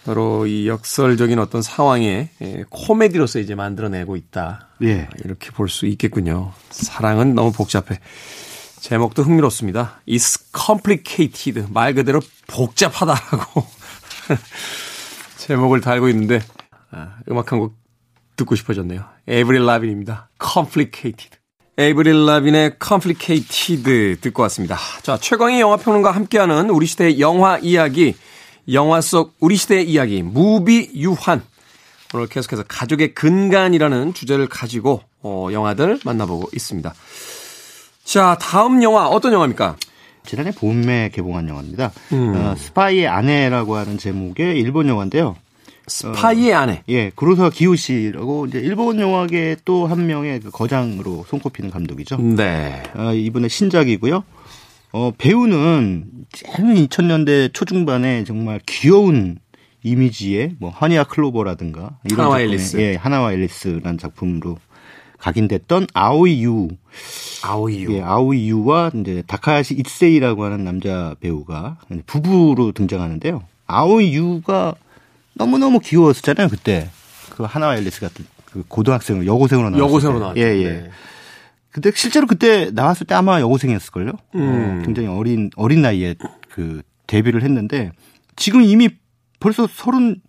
바로 0.05 0.47
이 0.47 0.67
역설적인 0.69 1.39
어떤 1.39 1.63
상황에 1.63 2.31
에, 2.41 2.65
코미디로서 2.71 3.39
이제 3.39 3.55
만들어내고 3.55 4.17
있다. 4.17 4.69
예. 4.83 5.09
이렇게 5.25 5.51
볼 5.51 5.69
수 5.69 5.87
있겠군요. 5.87 6.53
사랑은 6.71 7.35
너무 7.35 7.53
복잡해. 7.53 8.01
제목도 8.81 9.23
흥미롭습니다. 9.23 10.01
It's 10.09 10.41
complicated. 10.57 11.67
말 11.73 11.95
그대로 11.95 12.21
복잡하다라고 12.47 13.67
제목을 15.39 15.81
달고 15.81 16.09
있는데 16.11 16.41
아, 16.91 17.17
음악 17.31 17.53
한 17.53 17.59
곡 17.61 17.78
듣고 18.39 18.55
싶어졌네요. 18.55 19.05
에이브릴 19.29 19.67
라빈입니다. 19.67 20.31
complicated. 20.43 21.31
에이브릴 21.77 22.25
라빈의 22.25 22.77
complicated 22.83 24.17
듣고 24.23 24.43
왔습니다. 24.45 24.79
자, 25.03 25.19
최광희 25.19 25.61
영화평론가 25.61 26.11
함께하는 26.11 26.71
우리 26.71 26.87
시대의 26.87 27.21
영화 27.21 27.59
이야기, 27.59 28.17
영화 28.73 29.01
속 29.01 29.35
우리 29.41 29.57
시대의 29.57 29.89
이야기, 29.91 30.23
무비 30.23 30.91
유한. 30.95 31.43
오늘 32.15 32.27
계속해서 32.27 32.65
가족의 32.67 33.15
근간이라는 33.15 34.15
주제를 34.15 34.49
가지고 34.49 35.03
어, 35.21 35.49
영화들 35.53 35.99
만나보고 36.05 36.49
있습니다. 36.55 36.95
자, 38.05 38.39
다음 38.41 38.83
영화 38.83 39.07
어떤 39.09 39.35
영화입니까? 39.35 39.77
지난해 40.25 40.51
봄에 40.53 41.11
개봉한 41.13 41.49
영화입니다. 41.49 41.93
음. 42.13 42.35
어, 42.35 42.55
스파이의 42.57 43.07
아내라고 43.09 43.77
하는 43.77 43.99
제목의 43.99 44.59
일본 44.59 44.89
영화인데요. 44.89 45.37
스파이의 45.89 46.53
어, 46.53 46.59
아내. 46.59 46.83
예, 46.89 47.11
구로사 47.15 47.51
기요시라고 47.51 48.47
이제 48.47 48.59
일본 48.59 49.01
영화계 49.01 49.57
또 49.65 49.87
한 49.87 50.07
명의 50.07 50.41
그 50.41 50.51
거장으로 50.51 51.25
손꼽히는 51.29 51.71
감독이죠. 51.71 52.17
네. 52.19 52.83
어, 52.95 53.13
이번에 53.15 53.49
신작이고요. 53.49 54.23
어, 54.93 55.13
배우는 55.19 56.05
최근 56.33 56.75
2000년대 56.75 57.53
초중반에 57.55 58.25
정말 58.25 58.61
귀여운 58.67 59.39
이미지의 59.83 60.57
뭐 60.59 60.71
하니아 60.71 61.05
클로버라든가 61.05 61.99
이런 62.05 62.19
하나와 62.21 62.41
앨리스. 62.41 62.79
예, 62.79 62.95
하나와 62.97 63.33
앨리스라는 63.33 63.97
작품으로 63.99 64.59
각인됐던 65.19 65.87
아오이 65.95 66.45
유. 66.45 66.69
아오이 67.43 67.85
유. 67.85 67.93
예, 67.95 68.03
아오이 68.03 68.49
유와 68.51 68.91
이제 68.95 69.23
다카야시 69.27 69.75
이세이라고 69.75 70.45
하는 70.45 70.65
남자 70.65 71.15
배우가 71.21 71.79
부부로 72.07 72.73
등장하는데요. 72.73 73.43
아오이 73.67 74.15
유가 74.15 74.75
너무너무 75.39 75.81
귀여웠었잖아요, 75.81 76.49
그때. 76.49 76.91
그 77.31 77.45
하나와 77.45 77.77
앨리스 77.77 78.01
같은 78.01 78.27
그 78.45 78.65
고등학생 78.69 79.25
여고생으로 79.25 79.71
나왔을 79.71 79.85
여고생으로 79.87 80.19
나왔죠. 80.19 80.41
예, 80.41 80.45
예. 80.63 80.69
네. 80.69 80.91
근데 81.71 81.91
실제로 81.95 82.27
그때 82.27 82.71
나왔을 82.73 83.07
때 83.07 83.15
아마 83.15 83.41
여고생이었을걸요? 83.41 84.13
음. 84.35 84.79
어, 84.81 84.85
굉장히 84.85 85.09
어린, 85.09 85.51
어린 85.57 85.83
나이에 85.83 86.17
그 86.51 86.83
데뷔를 87.07 87.43
했는데 87.43 87.93
지금 88.37 88.63
이미 88.63 88.89
벌써 89.39 89.67
서른 89.71 90.21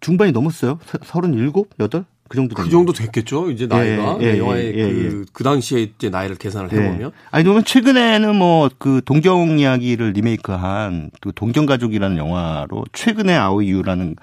중반이 0.00 0.32
넘었어요. 0.32 0.78
서른 1.04 1.34
일곱, 1.34 1.70
여덟? 1.78 2.04
그 2.28 2.36
정도 2.36 2.54
그 2.54 2.68
정도 2.68 2.92
됐겠죠. 2.92 3.50
이제 3.50 3.66
나이가 3.66 4.18
예, 4.20 4.24
예, 4.26 4.32
네, 4.32 4.38
영화의 4.38 4.78
예, 4.78 4.88
그, 4.92 5.24
그 5.32 5.44
당시에 5.44 5.80
이제 5.80 6.10
나이를 6.10 6.36
계산을 6.36 6.70
해보면. 6.70 7.12
아니 7.30 7.42
그러면 7.44 7.64
최근에는 7.64 8.36
뭐 8.36 8.68
그 8.78 9.00
동경 9.04 9.58
이야기를 9.58 10.12
리메이크한 10.12 11.10
그 11.20 11.32
동경 11.34 11.64
가족이라는 11.64 12.18
영화로 12.18 12.84
최근에 12.92 13.34
아오이유라는 13.34 14.16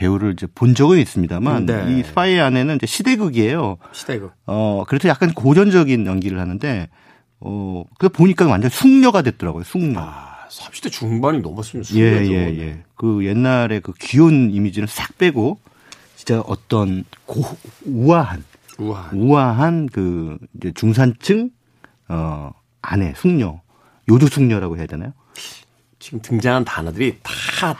배우를 0.00 0.32
이제 0.32 0.46
본 0.54 0.74
적은 0.74 0.98
있습니다만 0.98 1.66
네. 1.66 1.98
이 1.98 2.02
스파이 2.02 2.40
안에는 2.40 2.76
이제 2.76 2.86
시대극이에요. 2.86 3.76
시대극. 3.92 4.32
어 4.46 4.84
그래서 4.88 5.08
약간 5.08 5.32
고전적인 5.34 6.06
연기를 6.06 6.40
하는데 6.40 6.88
어 7.40 7.84
그래서 7.98 8.12
보니까 8.12 8.46
완전 8.46 8.70
숙녀가 8.70 9.20
됐더라고요. 9.22 9.64
숙녀. 9.64 10.00
아. 10.00 10.30
30대 10.48 10.90
중반이 10.90 11.38
넘었으면 11.40 11.84
숙녀죠. 11.84 12.24
예, 12.24 12.26
예, 12.26 12.58
예. 12.58 12.82
그 12.96 13.24
옛날에 13.24 13.78
그 13.78 13.92
귀여운 14.00 14.50
이미지는 14.50 14.88
싹 14.88 15.16
빼고 15.16 15.60
진짜 16.16 16.40
어떤 16.40 17.04
고, 17.24 17.42
우아한, 17.86 18.42
우아한, 18.78 19.16
우아한 19.16 19.88
그 19.92 20.38
이제 20.56 20.72
중산층 20.72 21.50
어 22.08 22.50
아내 22.82 23.12
숙녀, 23.16 23.60
요조 24.08 24.26
숙녀라고 24.26 24.76
해야 24.76 24.86
되나요? 24.86 25.12
지금 26.00 26.20
등장한 26.20 26.64
단어들이 26.64 27.18
다 27.22 27.76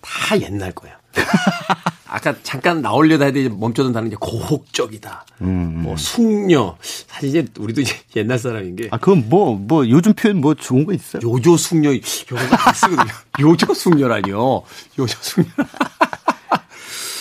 다 0.00 0.40
옛날 0.40 0.72
거예요. 0.72 0.96
아까 2.06 2.34
잠깐 2.42 2.82
나오려다 2.82 3.26
해도 3.26 3.54
멈춰둔 3.54 3.92
단어 3.92 4.06
이제 4.06 4.16
고혹적이다. 4.18 5.26
음, 5.42 5.46
음. 5.46 5.82
뭐 5.82 5.96
숙녀. 5.96 6.76
사실 6.80 7.28
이제 7.28 7.46
우리도 7.58 7.82
이제 7.82 7.94
옛날 8.16 8.38
사람인 8.38 8.76
게. 8.76 8.88
아 8.90 8.98
그건 8.98 9.28
뭐뭐 9.28 9.58
뭐 9.60 9.88
요즘 9.88 10.12
표현 10.14 10.40
뭐 10.40 10.54
좋은 10.54 10.84
거 10.84 10.92
있어요? 10.92 11.22
요조 11.22 11.56
숙녀 11.56 11.90
요거 11.92 12.56
안 12.66 12.74
쓰거든요. 12.74 13.12
요조 13.40 13.74
숙녀라니요. 13.74 14.62
요조 14.98 15.18
숙녀. 15.20 15.48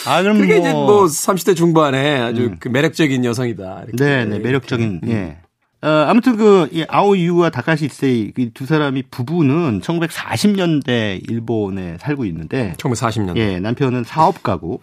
아, 0.05 0.23
그럼 0.23 0.39
그게 0.39 0.57
뭐... 0.57 0.59
이제 0.59 0.73
뭐 0.73 1.05
30대 1.05 1.55
중반에 1.55 2.19
아주 2.19 2.43
음. 2.45 2.57
그 2.59 2.67
매력적인 2.67 3.23
여성이다. 3.25 3.85
네, 3.93 4.25
네, 4.25 4.39
매력적인. 4.39 5.01
음. 5.03 5.09
예. 5.09 5.37
어, 5.81 5.87
아무튼 5.87 6.35
그, 6.35 6.67
이 6.71 6.83
아오이유와 6.87 7.51
다카시 7.51 7.85
이세이 7.85 8.33
두 8.53 8.65
사람이 8.65 9.03
부부는 9.11 9.79
1940년대 9.81 11.29
일본에 11.29 11.97
살고 11.99 12.25
있는데. 12.25 12.73
1940년대. 12.77 13.37
예, 13.37 13.59
남편은 13.59 14.03
사업가고, 14.03 14.81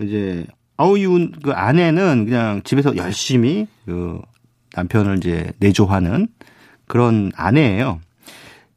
이제, 0.00 0.44
아오이유 0.76 1.30
그 1.42 1.52
아내는 1.52 2.24
그냥 2.24 2.62
집에서 2.64 2.96
열심히 2.96 3.68
그 3.84 4.20
남편을 4.74 5.18
이제 5.18 5.52
내조하는 5.58 6.26
그런 6.86 7.30
아내예요. 7.36 8.00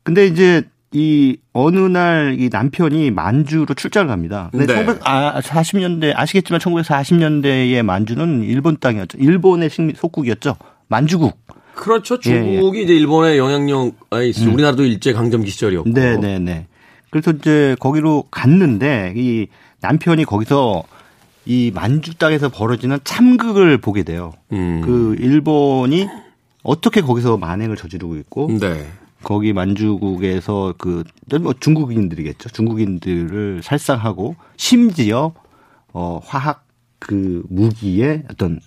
근데 0.04 0.28
이제 0.28 0.63
이 0.91 1.38
어느 1.54 1.80
날 1.80 2.36
이 2.38 2.50
남편이 2.52 3.12
만주로 3.12 3.74
출장을 3.74 4.08
갑니다. 4.08 4.50
근데 4.52 4.67
네. 4.67 4.86
1940년대 4.86 6.13
아시겠지만 6.15 6.60
1940년대의 6.62 7.82
만주는 7.84 8.43
일본 8.43 8.78
땅이었죠. 8.80 9.17
일본의 9.17 9.70
속국이었죠. 9.96 10.56
만주국. 10.88 11.38
그렇죠. 11.76 12.19
중국이 12.19 12.78
예, 12.78 12.82
예. 12.82 12.84
이제 12.84 12.95
일본의 12.95 13.38
영향력에 13.38 14.28
있어. 14.30 14.45
음. 14.45 14.54
우리나라도 14.54 14.84
일제 14.84 15.13
강점기 15.13 15.50
시절이었고. 15.50 15.91
네, 15.93 16.17
네, 16.17 16.39
네. 16.39 16.67
그래서 17.10 17.32
이제 17.32 17.76
거기로 17.80 18.26
갔는데 18.32 19.13
이 19.15 19.47
남편이 19.82 20.26
거기서 20.26 20.84
이 21.45 21.71
만주 21.73 22.15
땅에서 22.15 22.50
벌어지는 22.50 23.00
참극을 23.04 23.78
보게 23.78 24.04
돼요. 24.04 24.34
음. 24.52 24.82
그 24.84 25.15
일본이 25.19 26.08
어떻게 26.63 27.02
거기서 27.02 27.38
만행을 27.38 27.78
저지르고 27.78 28.17
있고 28.17 28.50
네. 28.60 28.86
거기 29.23 29.54
만주국에서 29.54 30.76
그뭐 30.78 31.54
중국인들이겠죠. 31.60 32.50
중국인들을 32.50 33.62
살상하고 33.63 34.36
심지어 34.58 35.34
어 35.93 36.19
화학 36.23 36.65
그 37.00 37.43
무기의 37.50 38.23
어떤 38.30 38.60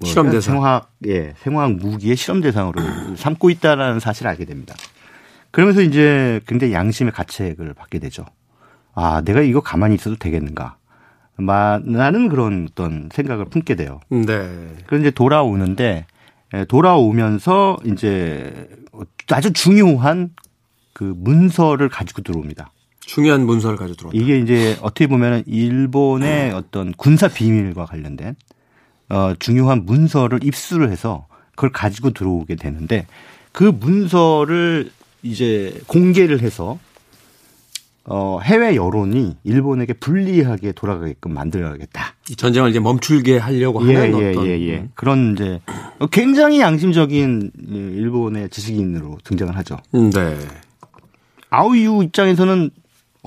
뭐 0.00 0.08
실험 0.08 0.30
대상 0.30 0.54
생화학 0.54 0.92
예 1.06 1.34
생화학 1.38 1.72
무기의 1.72 2.16
실험 2.16 2.40
대상으로 2.40 2.80
삼고 3.16 3.50
있다라는 3.50 4.00
사실을 4.00 4.30
알게 4.30 4.44
됩니다. 4.44 4.74
그러면서 5.50 5.80
이제 5.80 6.40
굉장히 6.46 6.72
양심의 6.72 7.12
가책을 7.12 7.74
받게 7.74 7.98
되죠. 7.98 8.24
아 8.94 9.22
내가 9.24 9.40
이거 9.40 9.60
가만히 9.60 9.94
있어도 9.94 10.16
되겠는가? 10.16 10.76
나는 11.38 12.28
그런 12.28 12.68
어떤 12.70 13.08
생각을 13.12 13.44
품게 13.46 13.76
돼요. 13.76 14.00
네. 14.08 14.26
그래서 14.86 15.02
이제 15.02 15.10
돌아오는데 15.10 16.06
예, 16.54 16.64
돌아오면서 16.64 17.76
이제 17.84 18.68
아주 19.30 19.52
중요한 19.52 20.30
그 20.92 21.14
문서를 21.16 21.88
가지고 21.88 22.22
들어옵니다. 22.22 22.72
중요한 23.00 23.46
문서를 23.46 23.76
가지고 23.76 23.96
들어온다. 23.96 24.18
이게 24.18 24.38
이제 24.38 24.76
어떻게 24.80 25.06
보면 25.06 25.44
일본의 25.46 26.52
어떤 26.52 26.92
군사 26.92 27.28
비밀과 27.28 27.84
관련된 27.84 28.34
어 29.08 29.34
중요한 29.38 29.84
문서를 29.86 30.44
입수를 30.44 30.90
해서 30.90 31.26
그걸 31.54 31.70
가지고 31.70 32.10
들어오게 32.10 32.56
되는데 32.56 33.06
그 33.52 33.64
문서를 33.64 34.90
이제 35.22 35.80
공개를 35.86 36.40
해서 36.40 36.78
어, 38.10 38.40
해외 38.42 38.74
여론이 38.74 39.36
일본에게 39.44 39.92
불리하게 39.92 40.72
돌아가게끔 40.72 41.34
만들어야겠다. 41.34 42.14
이 42.30 42.36
전쟁을 42.36 42.70
이제 42.70 42.80
멈추게 42.80 43.36
하려고 43.36 43.86
예, 43.86 43.94
하는 43.94 44.18
예, 44.18 44.30
어떤 44.30 44.46
예, 44.46 44.58
예. 44.60 44.78
음. 44.78 44.90
그런 44.94 45.34
이제 45.34 45.60
굉장히 46.10 46.60
양심적인 46.60 47.50
일본의 47.68 48.48
지식인으로 48.48 49.18
등장을 49.24 49.54
하죠. 49.58 49.76
음, 49.94 50.10
네. 50.10 50.38
아우유 51.50 52.02
입장에서는 52.04 52.70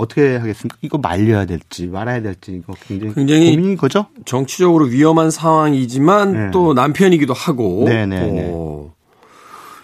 어떻게 0.02 0.36
하겠습니까? 0.38 0.78
이거 0.82 0.98
말려야 0.98 1.46
될지 1.46 1.88
말아야 1.88 2.22
될지 2.22 2.54
이거 2.54 2.74
굉장히, 2.88 3.14
굉장히 3.14 3.52
고민인 3.52 3.78
거죠. 3.78 4.08
정치적으로 4.26 4.86
위험한 4.86 5.32
상황이지만 5.32 6.34
네. 6.34 6.52
또 6.52 6.74
남편이기도 6.74 7.34
하고 7.34 7.86
네네. 7.86 8.20
네, 8.20 8.32
네. 8.32 8.52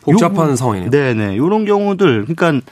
복잡한 0.01 0.51
요, 0.51 0.55
상황이네요. 0.55 0.89
네네. 0.89 1.35
이런 1.35 1.65
경우들 1.65 2.25
그러니까 2.25 2.65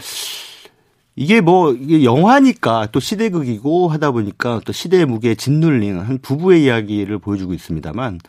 이게 1.15 1.39
뭐 1.39 1.73
이게 1.73 2.03
영화니까 2.03 2.89
또 2.91 2.99
시대극이고 2.99 3.89
하다 3.89 4.11
보니까 4.11 4.61
또 4.65 4.73
시대의 4.73 5.05
무게에 5.05 5.35
짓눌린 5.35 5.99
한 5.99 6.17
부부의 6.21 6.63
이야기를 6.63 7.19
보여주고 7.19 7.53
있습니다만 7.53 8.19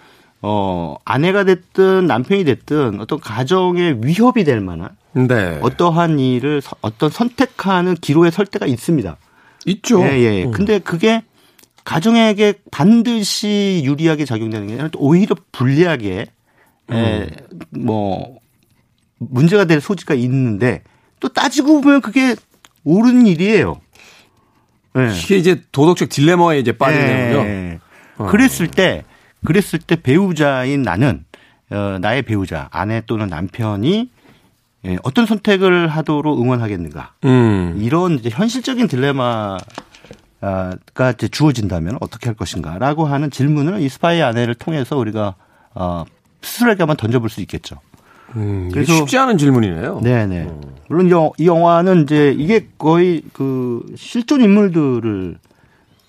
어 0.42 0.96
아내가 1.04 1.44
됐든 1.44 2.06
남편이 2.06 2.44
됐든 2.44 3.00
어떤 3.00 3.18
가정에 3.18 3.96
위협이 4.02 4.44
될 4.44 4.60
만한 4.60 4.90
네. 5.16 5.58
어떠한 5.62 6.18
일을 6.18 6.60
어떤 6.82 7.10
선택하는 7.10 7.94
기로에 7.94 8.30
설 8.30 8.44
때가 8.44 8.66
있습니다. 8.66 9.16
있죠. 9.64 10.02
예, 10.04 10.20
예. 10.20 10.44
음. 10.44 10.50
근데 10.52 10.78
그게 10.78 11.22
가정에게 11.84 12.54
반드시 12.70 13.80
유리하게 13.84 14.26
작용되는 14.26 14.66
게 14.66 14.72
아니라 14.74 14.90
오히려 14.96 15.34
불리하게 15.52 16.26
음. 16.90 16.94
에, 16.94 17.28
뭐 17.70 18.38
문제가 19.18 19.64
될 19.64 19.80
소지가 19.80 20.14
있는데 20.14 20.82
또 21.18 21.28
따지고 21.28 21.80
보면 21.80 22.02
그게 22.02 22.36
옳은 22.84 23.26
일이에요. 23.26 23.80
네. 24.94 25.12
이게 25.16 25.36
이제 25.36 25.62
도덕적 25.72 26.10
딜레마에 26.10 26.58
이제 26.58 26.72
빠지는 26.72 27.06
네. 27.06 27.78
어. 28.18 28.26
그랬을 28.26 28.68
때, 28.68 29.04
그랬을 29.44 29.78
때 29.78 29.96
배우자인 29.96 30.82
나는 30.82 31.24
어, 31.70 31.98
나의 32.00 32.22
배우자, 32.22 32.68
아내 32.70 33.02
또는 33.06 33.28
남편이 33.28 34.10
예, 34.86 34.98
어떤 35.02 35.26
선택을 35.26 35.88
하도록 35.88 36.40
응원하겠는가. 36.40 37.14
음. 37.24 37.74
이런 37.78 38.12
이제 38.12 38.30
현실적인 38.30 38.88
딜레마 38.88 39.58
가 40.94 41.10
이제 41.10 41.28
주어진다면 41.28 41.98
어떻게 42.00 42.26
할 42.26 42.36
것인가라고 42.36 43.06
하는 43.06 43.30
질문을 43.30 43.80
이 43.80 43.88
스파이 43.88 44.22
아내를 44.22 44.54
통해서 44.54 44.96
우리가 44.96 45.34
어, 45.74 46.04
스스로에게 46.42 46.82
한번 46.82 46.96
던져볼 46.96 47.28
수 47.30 47.40
있겠죠. 47.40 47.76
음, 48.36 48.70
그래서 48.72 48.92
쉽지 48.92 49.18
않은 49.18 49.38
질문이네요. 49.38 50.00
네네. 50.02 50.42
음. 50.42 50.60
물론 50.88 51.30
이 51.38 51.46
영화는 51.46 52.04
이제 52.04 52.34
이게 52.36 52.68
거의 52.78 53.22
그 53.32 53.84
실존 53.96 54.40
인물들을 54.40 55.38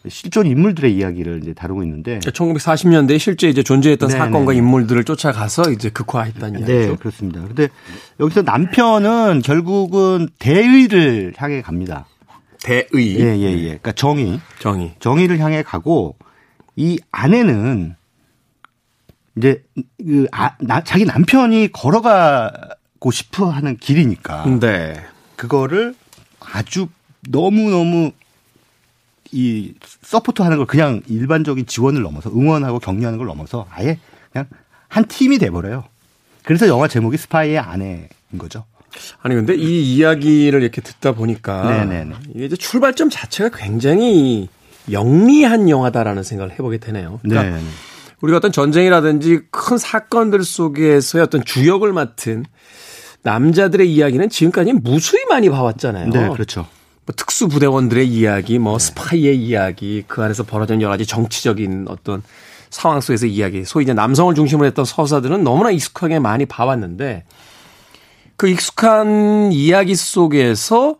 실존 0.09 0.45
인물들의 0.47 0.95
이야기를 0.95 1.41
이제 1.43 1.53
다루고 1.53 1.83
있는데 1.83 2.19
1940년대에 2.19 3.19
실제 3.19 3.49
이제 3.49 3.63
존재했던 3.63 4.09
네네. 4.09 4.17
사건과 4.19 4.53
인물들을 4.53 5.03
쫓아가서 5.03 5.71
이제 5.71 5.89
극화했다는 5.89 6.65
네, 6.65 6.73
이야기죠. 6.73 6.91
네, 6.91 6.97
그렇습니다. 6.97 7.41
근데 7.41 7.69
여기서 8.19 8.41
남편은 8.41 9.41
결국은 9.43 10.29
대의를 10.39 11.33
향해 11.37 11.61
갑니다. 11.61 12.05
대의. 12.63 12.85
예, 12.95 13.37
예, 13.37 13.51
예. 13.53 13.63
그러니까 13.63 13.91
정의. 13.93 14.39
정의. 14.59 14.95
정의를 14.99 15.39
향해 15.39 15.63
가고 15.63 16.15
이 16.75 16.99
아내는 17.11 17.95
이제 19.37 19.63
그 19.97 20.27
아, 20.31 20.51
나, 20.59 20.83
자기 20.83 21.05
남편이 21.05 21.71
걸어가고 21.71 23.11
싶어 23.11 23.49
하는 23.49 23.77
길이니까. 23.77 24.45
네. 24.59 24.99
그거를 25.35 25.95
아주 26.39 26.87
너무너무 27.29 28.11
이 29.31 29.73
support 30.01 30.41
하는 30.41 30.57
걸 30.57 30.65
그냥 30.65 31.01
일반적인 31.07 31.65
지원을 31.65 32.01
넘어서 32.01 32.29
응원하고 32.29 32.79
격려하는 32.79 33.17
걸 33.17 33.27
넘어서 33.27 33.67
아예 33.71 33.99
그냥 34.31 34.47
한 34.87 35.05
팀이 35.05 35.37
돼버려요. 35.37 35.85
그래서 36.43 36.67
영화 36.67 36.87
제목이 36.87 37.17
스파이의 37.17 37.59
아내인 37.59 38.07
거죠. 38.37 38.65
아니 39.21 39.35
근데 39.35 39.53
이 39.55 39.95
이야기를 39.95 40.61
이렇게 40.61 40.81
듣다 40.81 41.13
보니까 41.13 41.69
네네네. 41.69 42.15
이게 42.35 42.45
이제 42.45 42.55
출발점 42.55 43.09
자체가 43.09 43.55
굉장히 43.57 44.49
영리한 44.91 45.69
영화다라는 45.69 46.23
생각을 46.23 46.53
해보게 46.53 46.77
되네요. 46.77 47.19
그러니까 47.21 47.57
네. 47.57 47.63
우리가 48.21 48.37
어떤 48.37 48.51
전쟁이라든지 48.51 49.41
큰 49.51 49.77
사건들 49.77 50.43
속에서의 50.43 51.23
어떤 51.23 51.43
주역을 51.43 51.93
맡은 51.93 52.45
남자들의 53.23 53.93
이야기는 53.93 54.29
지금까지 54.29 54.73
무수히 54.73 55.25
많이 55.25 55.49
봐왔잖아요. 55.49 56.09
네, 56.09 56.29
그렇죠. 56.29 56.67
뭐 57.07 57.15
특수부대원들의 57.15 58.05
이야기, 58.05 58.59
뭐 58.59 58.77
네. 58.77 58.85
스파이의 58.85 59.37
이야기, 59.37 60.03
그 60.07 60.21
안에서 60.21 60.43
벌어진 60.43 60.81
여러 60.81 60.91
가지 60.91 61.05
정치적인 61.05 61.85
어떤 61.87 62.21
상황 62.69 62.99
속에서 62.99 63.25
이야기, 63.25 63.63
소위 63.63 63.83
이제 63.83 63.93
남성을 63.93 64.35
중심으로 64.35 64.67
했던 64.67 64.83
서사들은 64.83 65.41
너무나 65.41 65.71
익숙하게 65.71 66.19
많이 66.19 66.45
봐왔는데 66.45 67.23
그 68.35 68.49
익숙한 68.49 69.53
이야기 69.53 69.95
속에서 69.95 70.97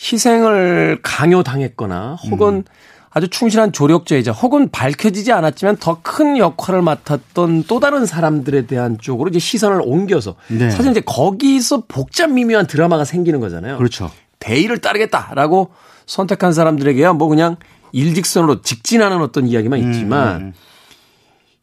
희생을 0.00 1.00
강요당했거나 1.02 2.16
혹은 2.30 2.54
음. 2.54 2.64
아주 3.10 3.28
충실한 3.28 3.72
조력자이자 3.72 4.32
혹은 4.32 4.70
밝혀지지 4.70 5.32
않았지만 5.32 5.76
더 5.78 6.00
큰 6.02 6.36
역할을 6.38 6.82
맡았던 6.82 7.64
또 7.66 7.80
다른 7.80 8.04
사람들에 8.06 8.66
대한 8.66 8.98
쪽으로 8.98 9.28
이제 9.28 9.38
시선을 9.38 9.80
옮겨서 9.84 10.34
네. 10.48 10.70
사실 10.70 10.90
이제 10.90 11.00
거기서 11.00 11.84
복잡 11.88 12.30
미묘한 12.30 12.66
드라마가 12.66 13.04
생기는 13.04 13.40
거잖아요. 13.40 13.76
그렇죠. 13.78 14.10
대의를 14.38 14.78
따르겠다라고 14.78 15.70
선택한 16.06 16.52
사람들에게야 16.52 17.12
뭐 17.12 17.28
그냥 17.28 17.56
일직선으로 17.92 18.62
직진하는 18.62 19.20
어떤 19.22 19.46
이야기만 19.46 19.78
있지만 19.80 20.36
음, 20.36 20.42
음. 20.42 20.52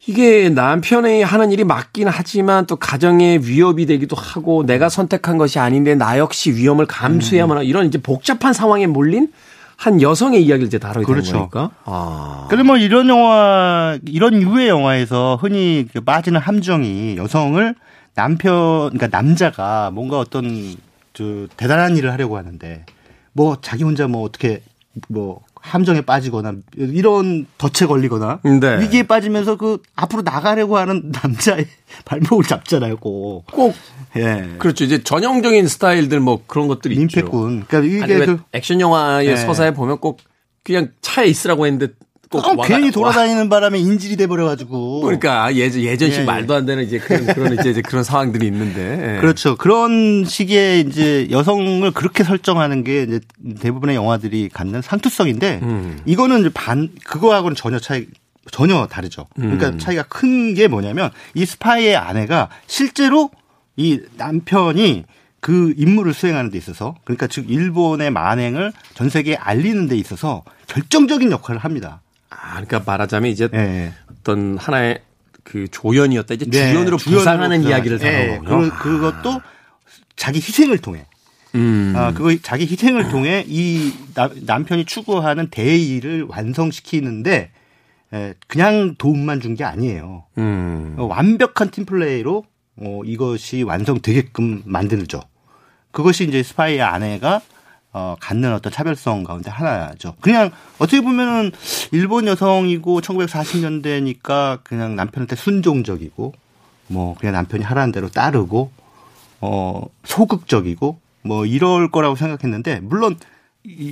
이게 0.06 0.50
남편이 0.50 1.22
하는 1.22 1.50
일이 1.50 1.64
맞긴 1.64 2.08
하지만 2.08 2.66
또 2.66 2.76
가정에 2.76 3.38
위협이 3.42 3.86
되기도 3.86 4.16
하고 4.16 4.64
내가 4.66 4.88
선택한 4.88 5.38
것이 5.38 5.58
아닌데 5.58 5.94
나 5.94 6.18
역시 6.18 6.54
위험을 6.54 6.86
감수해야만 6.86 7.56
하는 7.56 7.68
이런 7.68 7.86
이제 7.86 7.98
복잡한 7.98 8.52
상황에 8.52 8.86
몰린 8.86 9.32
한 9.76 10.02
여성의 10.02 10.44
이야기를 10.44 10.66
이제 10.66 10.78
다루게 10.78 11.06
그렇죠. 11.06 11.32
되는 11.32 11.48
거니까. 11.48 11.70
아. 11.84 12.46
그래 12.50 12.62
뭐 12.62 12.76
이런 12.76 13.08
영화 13.08 13.98
이런 14.06 14.42
유의 14.42 14.68
영화에서 14.68 15.38
흔히 15.40 15.86
그 15.92 16.02
빠지는 16.02 16.38
함정이 16.38 17.16
여성을 17.16 17.74
남편 18.14 18.90
그러니까 18.90 19.08
남자가 19.08 19.90
뭔가 19.92 20.18
어떤 20.18 20.76
저 21.14 21.46
대단한 21.56 21.96
일을 21.96 22.12
하려고 22.12 22.36
하는데 22.36 22.84
뭐 23.32 23.56
자기 23.62 23.84
혼자 23.84 24.06
뭐 24.06 24.22
어떻게 24.22 24.62
뭐 25.08 25.40
함정에 25.54 26.02
빠지거나 26.02 26.56
이런 26.76 27.46
덫에 27.56 27.86
걸리거나 27.88 28.40
네. 28.60 28.80
위기에 28.82 29.04
빠지면서 29.04 29.56
그 29.56 29.80
앞으로 29.96 30.22
나가려고 30.22 30.76
하는 30.76 31.10
남자의 31.10 31.66
발목을 32.04 32.44
잡잖아요. 32.44 32.98
꼭. 32.98 33.46
꼭. 33.46 33.74
예. 34.16 34.56
그렇죠. 34.58 34.84
이제 34.84 35.02
전형적인 35.02 35.66
스타일들 35.66 36.20
뭐 36.20 36.42
그런 36.46 36.68
것들이 36.68 36.96
민폐꾼. 36.96 37.54
있죠. 37.54 37.66
그러니까 37.66 38.06
이게 38.06 38.26
그 38.26 38.40
액션 38.52 38.80
영화의 38.80 39.28
예. 39.28 39.36
서사에 39.36 39.72
보면 39.72 39.98
꼭 39.98 40.20
그냥 40.62 40.90
차에 41.00 41.26
있으라고 41.26 41.66
했는데 41.66 41.94
꼭 42.42 42.60
어, 42.60 42.62
괜히 42.62 42.90
돌아다니는 42.90 43.42
와. 43.42 43.48
바람에 43.48 43.78
인질이 43.78 44.16
돼 44.16 44.26
버려가지고. 44.26 45.02
그러니까 45.02 45.54
예전 45.54 45.82
예전식 45.82 46.20
예, 46.22 46.24
말도 46.24 46.54
안 46.54 46.66
되는 46.66 46.84
이제 46.84 46.98
그런 46.98 47.26
그런 47.26 47.54
이제, 47.54 47.70
이제 47.70 47.82
그런 47.82 48.04
상황들이 48.04 48.46
있는데. 48.46 49.16
예. 49.16 49.20
그렇죠. 49.20 49.56
그런 49.56 50.24
식의 50.24 50.80
이제 50.82 51.28
여성을 51.30 51.90
그렇게 51.92 52.24
설정하는 52.24 52.84
게 52.84 53.02
이제 53.04 53.20
대부분의 53.60 53.96
영화들이 53.96 54.48
갖는 54.52 54.82
상투성인데 54.82 55.60
음. 55.62 55.98
이거는 56.06 56.50
반 56.52 56.90
그거하고는 57.04 57.54
전혀 57.56 57.78
차이 57.78 58.06
전혀 58.50 58.86
다르죠. 58.86 59.26
그러니까 59.36 59.68
음. 59.68 59.78
차이가 59.78 60.02
큰 60.02 60.54
게 60.54 60.68
뭐냐면 60.68 61.10
이 61.34 61.44
스파이의 61.46 61.96
아내가 61.96 62.48
실제로 62.66 63.30
이 63.76 64.00
남편이 64.18 65.04
그 65.40 65.74
임무를 65.76 66.14
수행하는 66.14 66.50
데 66.50 66.58
있어서 66.58 66.94
그러니까 67.04 67.26
즉 67.26 67.50
일본의 67.50 68.10
만행을 68.10 68.72
전 68.94 69.08
세계에 69.10 69.34
알리는 69.36 69.88
데 69.88 69.96
있어서 69.96 70.42
결정적인 70.68 71.30
역할을 71.32 71.60
합니다. 71.60 72.00
아, 72.42 72.52
그러니까 72.62 72.82
말하자면 72.84 73.30
이제 73.30 73.48
네. 73.48 73.92
어떤 74.10 74.56
하나의 74.58 75.00
그 75.42 75.68
조연이었다 75.70 76.34
이제 76.34 76.46
네. 76.46 76.72
주연으로 76.72 76.96
부상하는 76.96 77.62
이야기를 77.64 77.98
네. 77.98 78.40
다루고 78.44 78.76
그, 78.76 78.78
그것도 79.00 79.40
자기 80.16 80.38
희생을 80.38 80.78
통해. 80.78 81.06
음. 81.54 81.92
아, 81.96 82.12
그거 82.12 82.34
자기 82.42 82.64
희생을 82.66 83.10
통해 83.10 83.44
이 83.46 83.92
남편이 84.46 84.86
추구하는 84.86 85.48
대의를 85.50 86.26
완성시키는데 86.28 87.50
그냥 88.46 88.94
도움만 88.96 89.40
준 89.40 89.54
게 89.54 89.64
아니에요. 89.64 90.24
음. 90.38 90.94
완벽한 90.98 91.70
팀플레이로 91.70 92.44
어, 92.76 93.00
이것이 93.04 93.62
완성되게끔 93.62 94.62
만들죠. 94.66 95.20
그것이 95.92 96.26
이제 96.26 96.42
스파이의 96.42 96.82
아내가 96.82 97.40
어, 97.94 98.16
갖는 98.20 98.52
어떤 98.52 98.70
차별성 98.72 99.24
가운데 99.24 99.50
하나죠. 99.50 100.14
그냥 100.20 100.50
어떻게 100.78 101.00
보면은 101.00 101.52
일본 101.92 102.26
여성이고 102.26 103.00
1940년대니까 103.00 104.60
그냥 104.62 104.96
남편한테 104.96 105.36
순종적이고 105.36 106.34
뭐 106.88 107.14
그냥 107.14 107.34
남편이 107.34 107.64
하라는 107.64 107.92
대로 107.92 108.08
따르고 108.10 108.70
어, 109.40 109.82
소극적이고 110.04 110.98
뭐 111.22 111.46
이럴 111.46 111.90
거라고 111.90 112.16
생각했는데 112.16 112.80
물론 112.80 113.16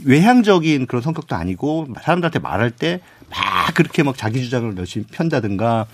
외향적인 0.05 0.87
그런 0.87 1.01
성격도 1.01 1.35
아니고 1.35 1.87
사람들한테 2.03 2.39
말할 2.41 2.71
때 2.73 3.01
막 3.33 3.75
그렇게 3.75 4.03
막 4.03 4.17
자기 4.17 4.43
주장을 4.43 4.77
열심히 4.77 5.07
편다든가 5.07 5.87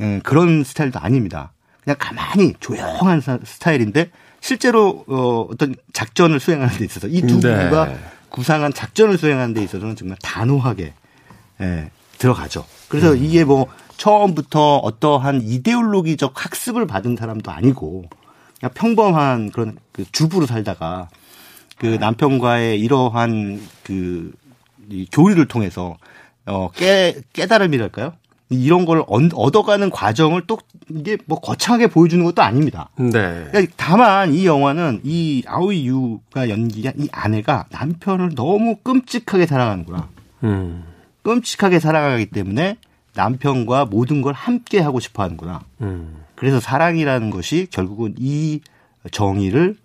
음, 0.00 0.20
그런 0.24 0.64
스타일도 0.64 0.98
아닙니다. 0.98 1.52
그냥 1.84 1.96
가만히 1.98 2.54
조용한 2.60 3.20
스타일인데 3.44 4.10
실제로 4.42 5.04
어, 5.06 5.46
어떤 5.50 5.74
작전을 5.92 6.40
수행하는 6.40 6.76
데 6.76 6.84
있어서 6.84 7.06
이두 7.06 7.40
네. 7.40 7.56
부부가 7.56 7.86
네. 7.86 7.98
구상한 8.28 8.72
작전을 8.72 9.16
수행하는 9.16 9.54
데 9.54 9.62
있어서는 9.62 9.94
정말 9.94 10.18
단호하게 10.20 10.92
예, 11.60 11.90
들어가죠. 12.18 12.66
그래서 12.88 13.12
음. 13.12 13.24
이게 13.24 13.44
뭐 13.44 13.68
처음부터 13.96 14.78
어떠한 14.78 15.42
이데올로기적 15.42 16.44
학습을 16.44 16.86
받은 16.86 17.16
사람도 17.16 17.52
아니고 17.52 18.06
그냥 18.58 18.72
평범한 18.74 19.52
그런 19.52 19.78
그 19.92 20.04
주부로 20.10 20.46
살다가 20.46 21.08
그 21.78 21.86
네. 21.86 21.98
남편과의 21.98 22.80
이러한 22.80 23.62
그 23.84 24.32
교류를 25.12 25.46
통해서 25.46 25.98
어, 26.46 26.68
깨, 26.72 27.22
깨달음이랄까요? 27.32 28.14
이런 28.52 28.84
걸 28.84 29.04
얻어가는 29.06 29.90
과정을 29.90 30.46
또 30.46 30.58
이게 30.90 31.16
뭐 31.26 31.40
거창하게 31.40 31.88
보여주는 31.88 32.24
것도 32.24 32.42
아닙니다. 32.42 32.90
네. 32.96 33.10
그러니까 33.50 33.72
다만 33.76 34.34
이 34.34 34.46
영화는 34.46 35.00
이 35.04 35.42
아오이 35.46 35.86
유가 35.86 36.48
연기한 36.48 36.94
이 36.98 37.08
아내가 37.12 37.66
남편을 37.70 38.34
너무 38.34 38.76
끔찍하게 38.76 39.46
사랑하는구나. 39.46 40.08
음. 40.44 40.84
끔찍하게 41.22 41.78
사랑하기 41.78 42.26
때문에 42.26 42.76
남편과 43.14 43.86
모든 43.86 44.22
걸 44.22 44.32
함께 44.32 44.80
하고 44.80 45.00
싶어 45.00 45.22
하는구나. 45.22 45.60
음. 45.80 46.24
그래서 46.34 46.60
사랑이라는 46.60 47.30
것이 47.30 47.68
결국은 47.70 48.14
이 48.18 48.60
정의를 49.10 49.76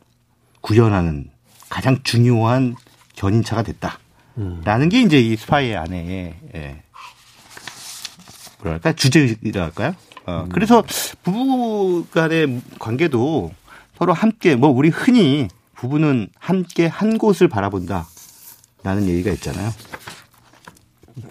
구현하는 0.61 1.29
가장 1.69 1.99
중요한 2.03 2.75
견인차가 3.15 3.63
됐다. 3.63 3.99
음. 4.37 4.61
라는 4.63 4.89
게 4.89 5.01
이제 5.01 5.19
이 5.19 5.35
스파이의 5.35 5.75
아내의 5.75 6.35
예, 6.55 6.83
뭐랄까 8.61 8.93
주제이랄까요? 8.93 9.95
어, 10.25 10.43
음. 10.43 10.49
그래서 10.49 10.83
부부 11.23 12.05
간의 12.11 12.61
관계도 12.79 13.51
서로 13.97 14.13
함께 14.13 14.55
뭐 14.55 14.69
우리 14.69 14.89
흔히 14.89 15.47
부부는 15.75 16.29
함께 16.37 16.87
한 16.87 17.17
곳을 17.17 17.47
바라본다. 17.47 18.07
라는 18.83 19.07
얘기가 19.07 19.31
있잖아요. 19.31 19.71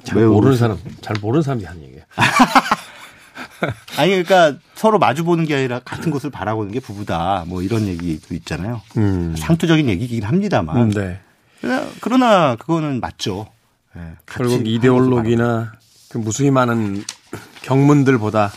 잘 0.05 0.27
모르는 0.27 0.57
사람, 0.57 0.79
잘 1.01 1.17
모르는 1.21 1.43
사람이 1.43 1.65
하는 1.65 1.83
얘기예요. 1.83 2.05
아니 3.99 4.11
그러니까 4.11 4.59
서로 4.75 4.99
마주 4.99 5.25
보는 5.25 5.47
게 5.47 5.55
아니라 5.55 5.81
같은 5.81 6.11
곳을 6.11 6.31
바라보는 6.31 6.73
게 6.73 6.81
부부다. 6.81 7.45
뭐 7.47 7.63
이런 7.63 7.87
얘기도 7.87 8.35
있잖아요. 8.35 8.83
음. 8.97 9.35
상투적인 9.37 9.89
얘기긴 9.89 10.25
합니다만. 10.25 10.77
음, 10.77 10.91
네. 10.91 11.21
그러나 12.01 12.57
그거는 12.57 13.01
맞죠. 13.01 13.47
네, 13.95 14.03
결국 14.27 14.67
이데올로기나 14.67 15.73
그 16.11 16.19
무수히 16.19 16.51
많은 16.51 17.03
경문들보다 17.67 18.53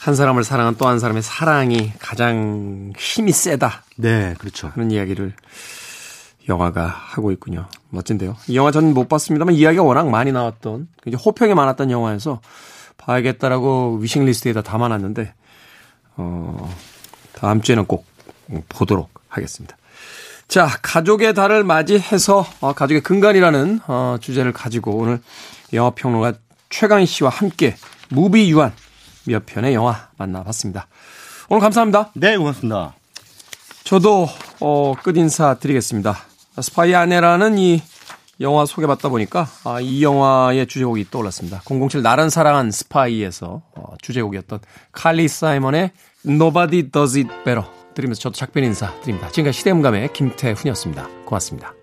한 0.00 0.14
사람을 0.14 0.44
사랑한 0.44 0.76
또 0.76 0.86
한 0.86 0.98
사람의 0.98 1.22
사랑이 1.22 1.92
가장 1.98 2.92
힘이 2.98 3.32
세다. 3.32 3.84
네, 3.96 4.34
그렇죠. 4.38 4.70
그런 4.72 4.90
이야기를 4.90 5.32
영화가 6.48 6.86
하고 6.86 7.32
있군요. 7.32 7.66
멋진데요. 7.90 8.36
이 8.48 8.56
영화 8.56 8.70
저는 8.70 8.92
못 8.94 9.08
봤습니다만 9.08 9.54
이야기가 9.54 9.82
워낙 9.82 10.08
많이 10.08 10.32
나왔던, 10.32 10.88
이제 11.06 11.16
호평이 11.16 11.54
많았던 11.54 11.90
영화여서 11.90 12.40
봐야겠다라고 12.98 13.98
위싱 14.00 14.24
리스트에다 14.24 14.62
담아놨는데, 14.62 15.32
어, 16.16 16.74
다음 17.34 17.62
주에는 17.62 17.86
꼭 17.86 18.06
보도록 18.68 19.10
하겠습니다. 19.28 19.76
자, 20.48 20.68
가족의 20.82 21.34
달을 21.34 21.62
맞이해서 21.62 22.44
어, 22.60 22.72
가족의 22.72 23.02
근간이라는 23.02 23.80
어, 23.86 24.16
주제를 24.20 24.52
가지고 24.52 24.96
오늘 24.96 25.20
영화평론가 25.72 26.32
최강희 26.70 27.06
씨와 27.06 27.30
함께 27.30 27.76
무비 28.08 28.50
유한 28.50 28.72
몇 29.26 29.44
편의 29.44 29.74
영화 29.74 30.08
만나봤습니다. 30.16 30.86
오늘 31.48 31.60
감사합니다. 31.60 32.10
네, 32.14 32.36
고맙습니다. 32.36 32.94
저도 33.84 34.28
어, 34.60 34.94
끝 35.02 35.16
인사 35.16 35.54
드리겠습니다. 35.54 36.16
스파이 36.62 36.94
아내라는 36.94 37.58
이 37.58 37.82
영화 38.40 38.64
소개받다 38.64 39.08
보니까 39.08 39.48
아, 39.64 39.80
이 39.80 40.02
영화의 40.02 40.66
주제곡이 40.66 41.10
떠올랐습니다. 41.10 41.62
007 41.64 42.02
나를 42.02 42.30
사랑한 42.30 42.70
스파이에서 42.70 43.62
어, 43.74 43.94
주제곡이었던 44.00 44.60
칼리 44.92 45.28
사이먼의 45.28 45.90
Nobody 46.26 46.90
Does 46.90 47.18
It 47.18 47.28
Better 47.44 47.64
들으면서 47.94 48.20
저도 48.20 48.36
작별 48.36 48.64
인사 48.64 48.98
드립니다. 49.00 49.28
지금까지 49.28 49.58
시대음감의 49.58 50.12
김태훈이었습니다. 50.12 51.08
고맙습니다. 51.26 51.79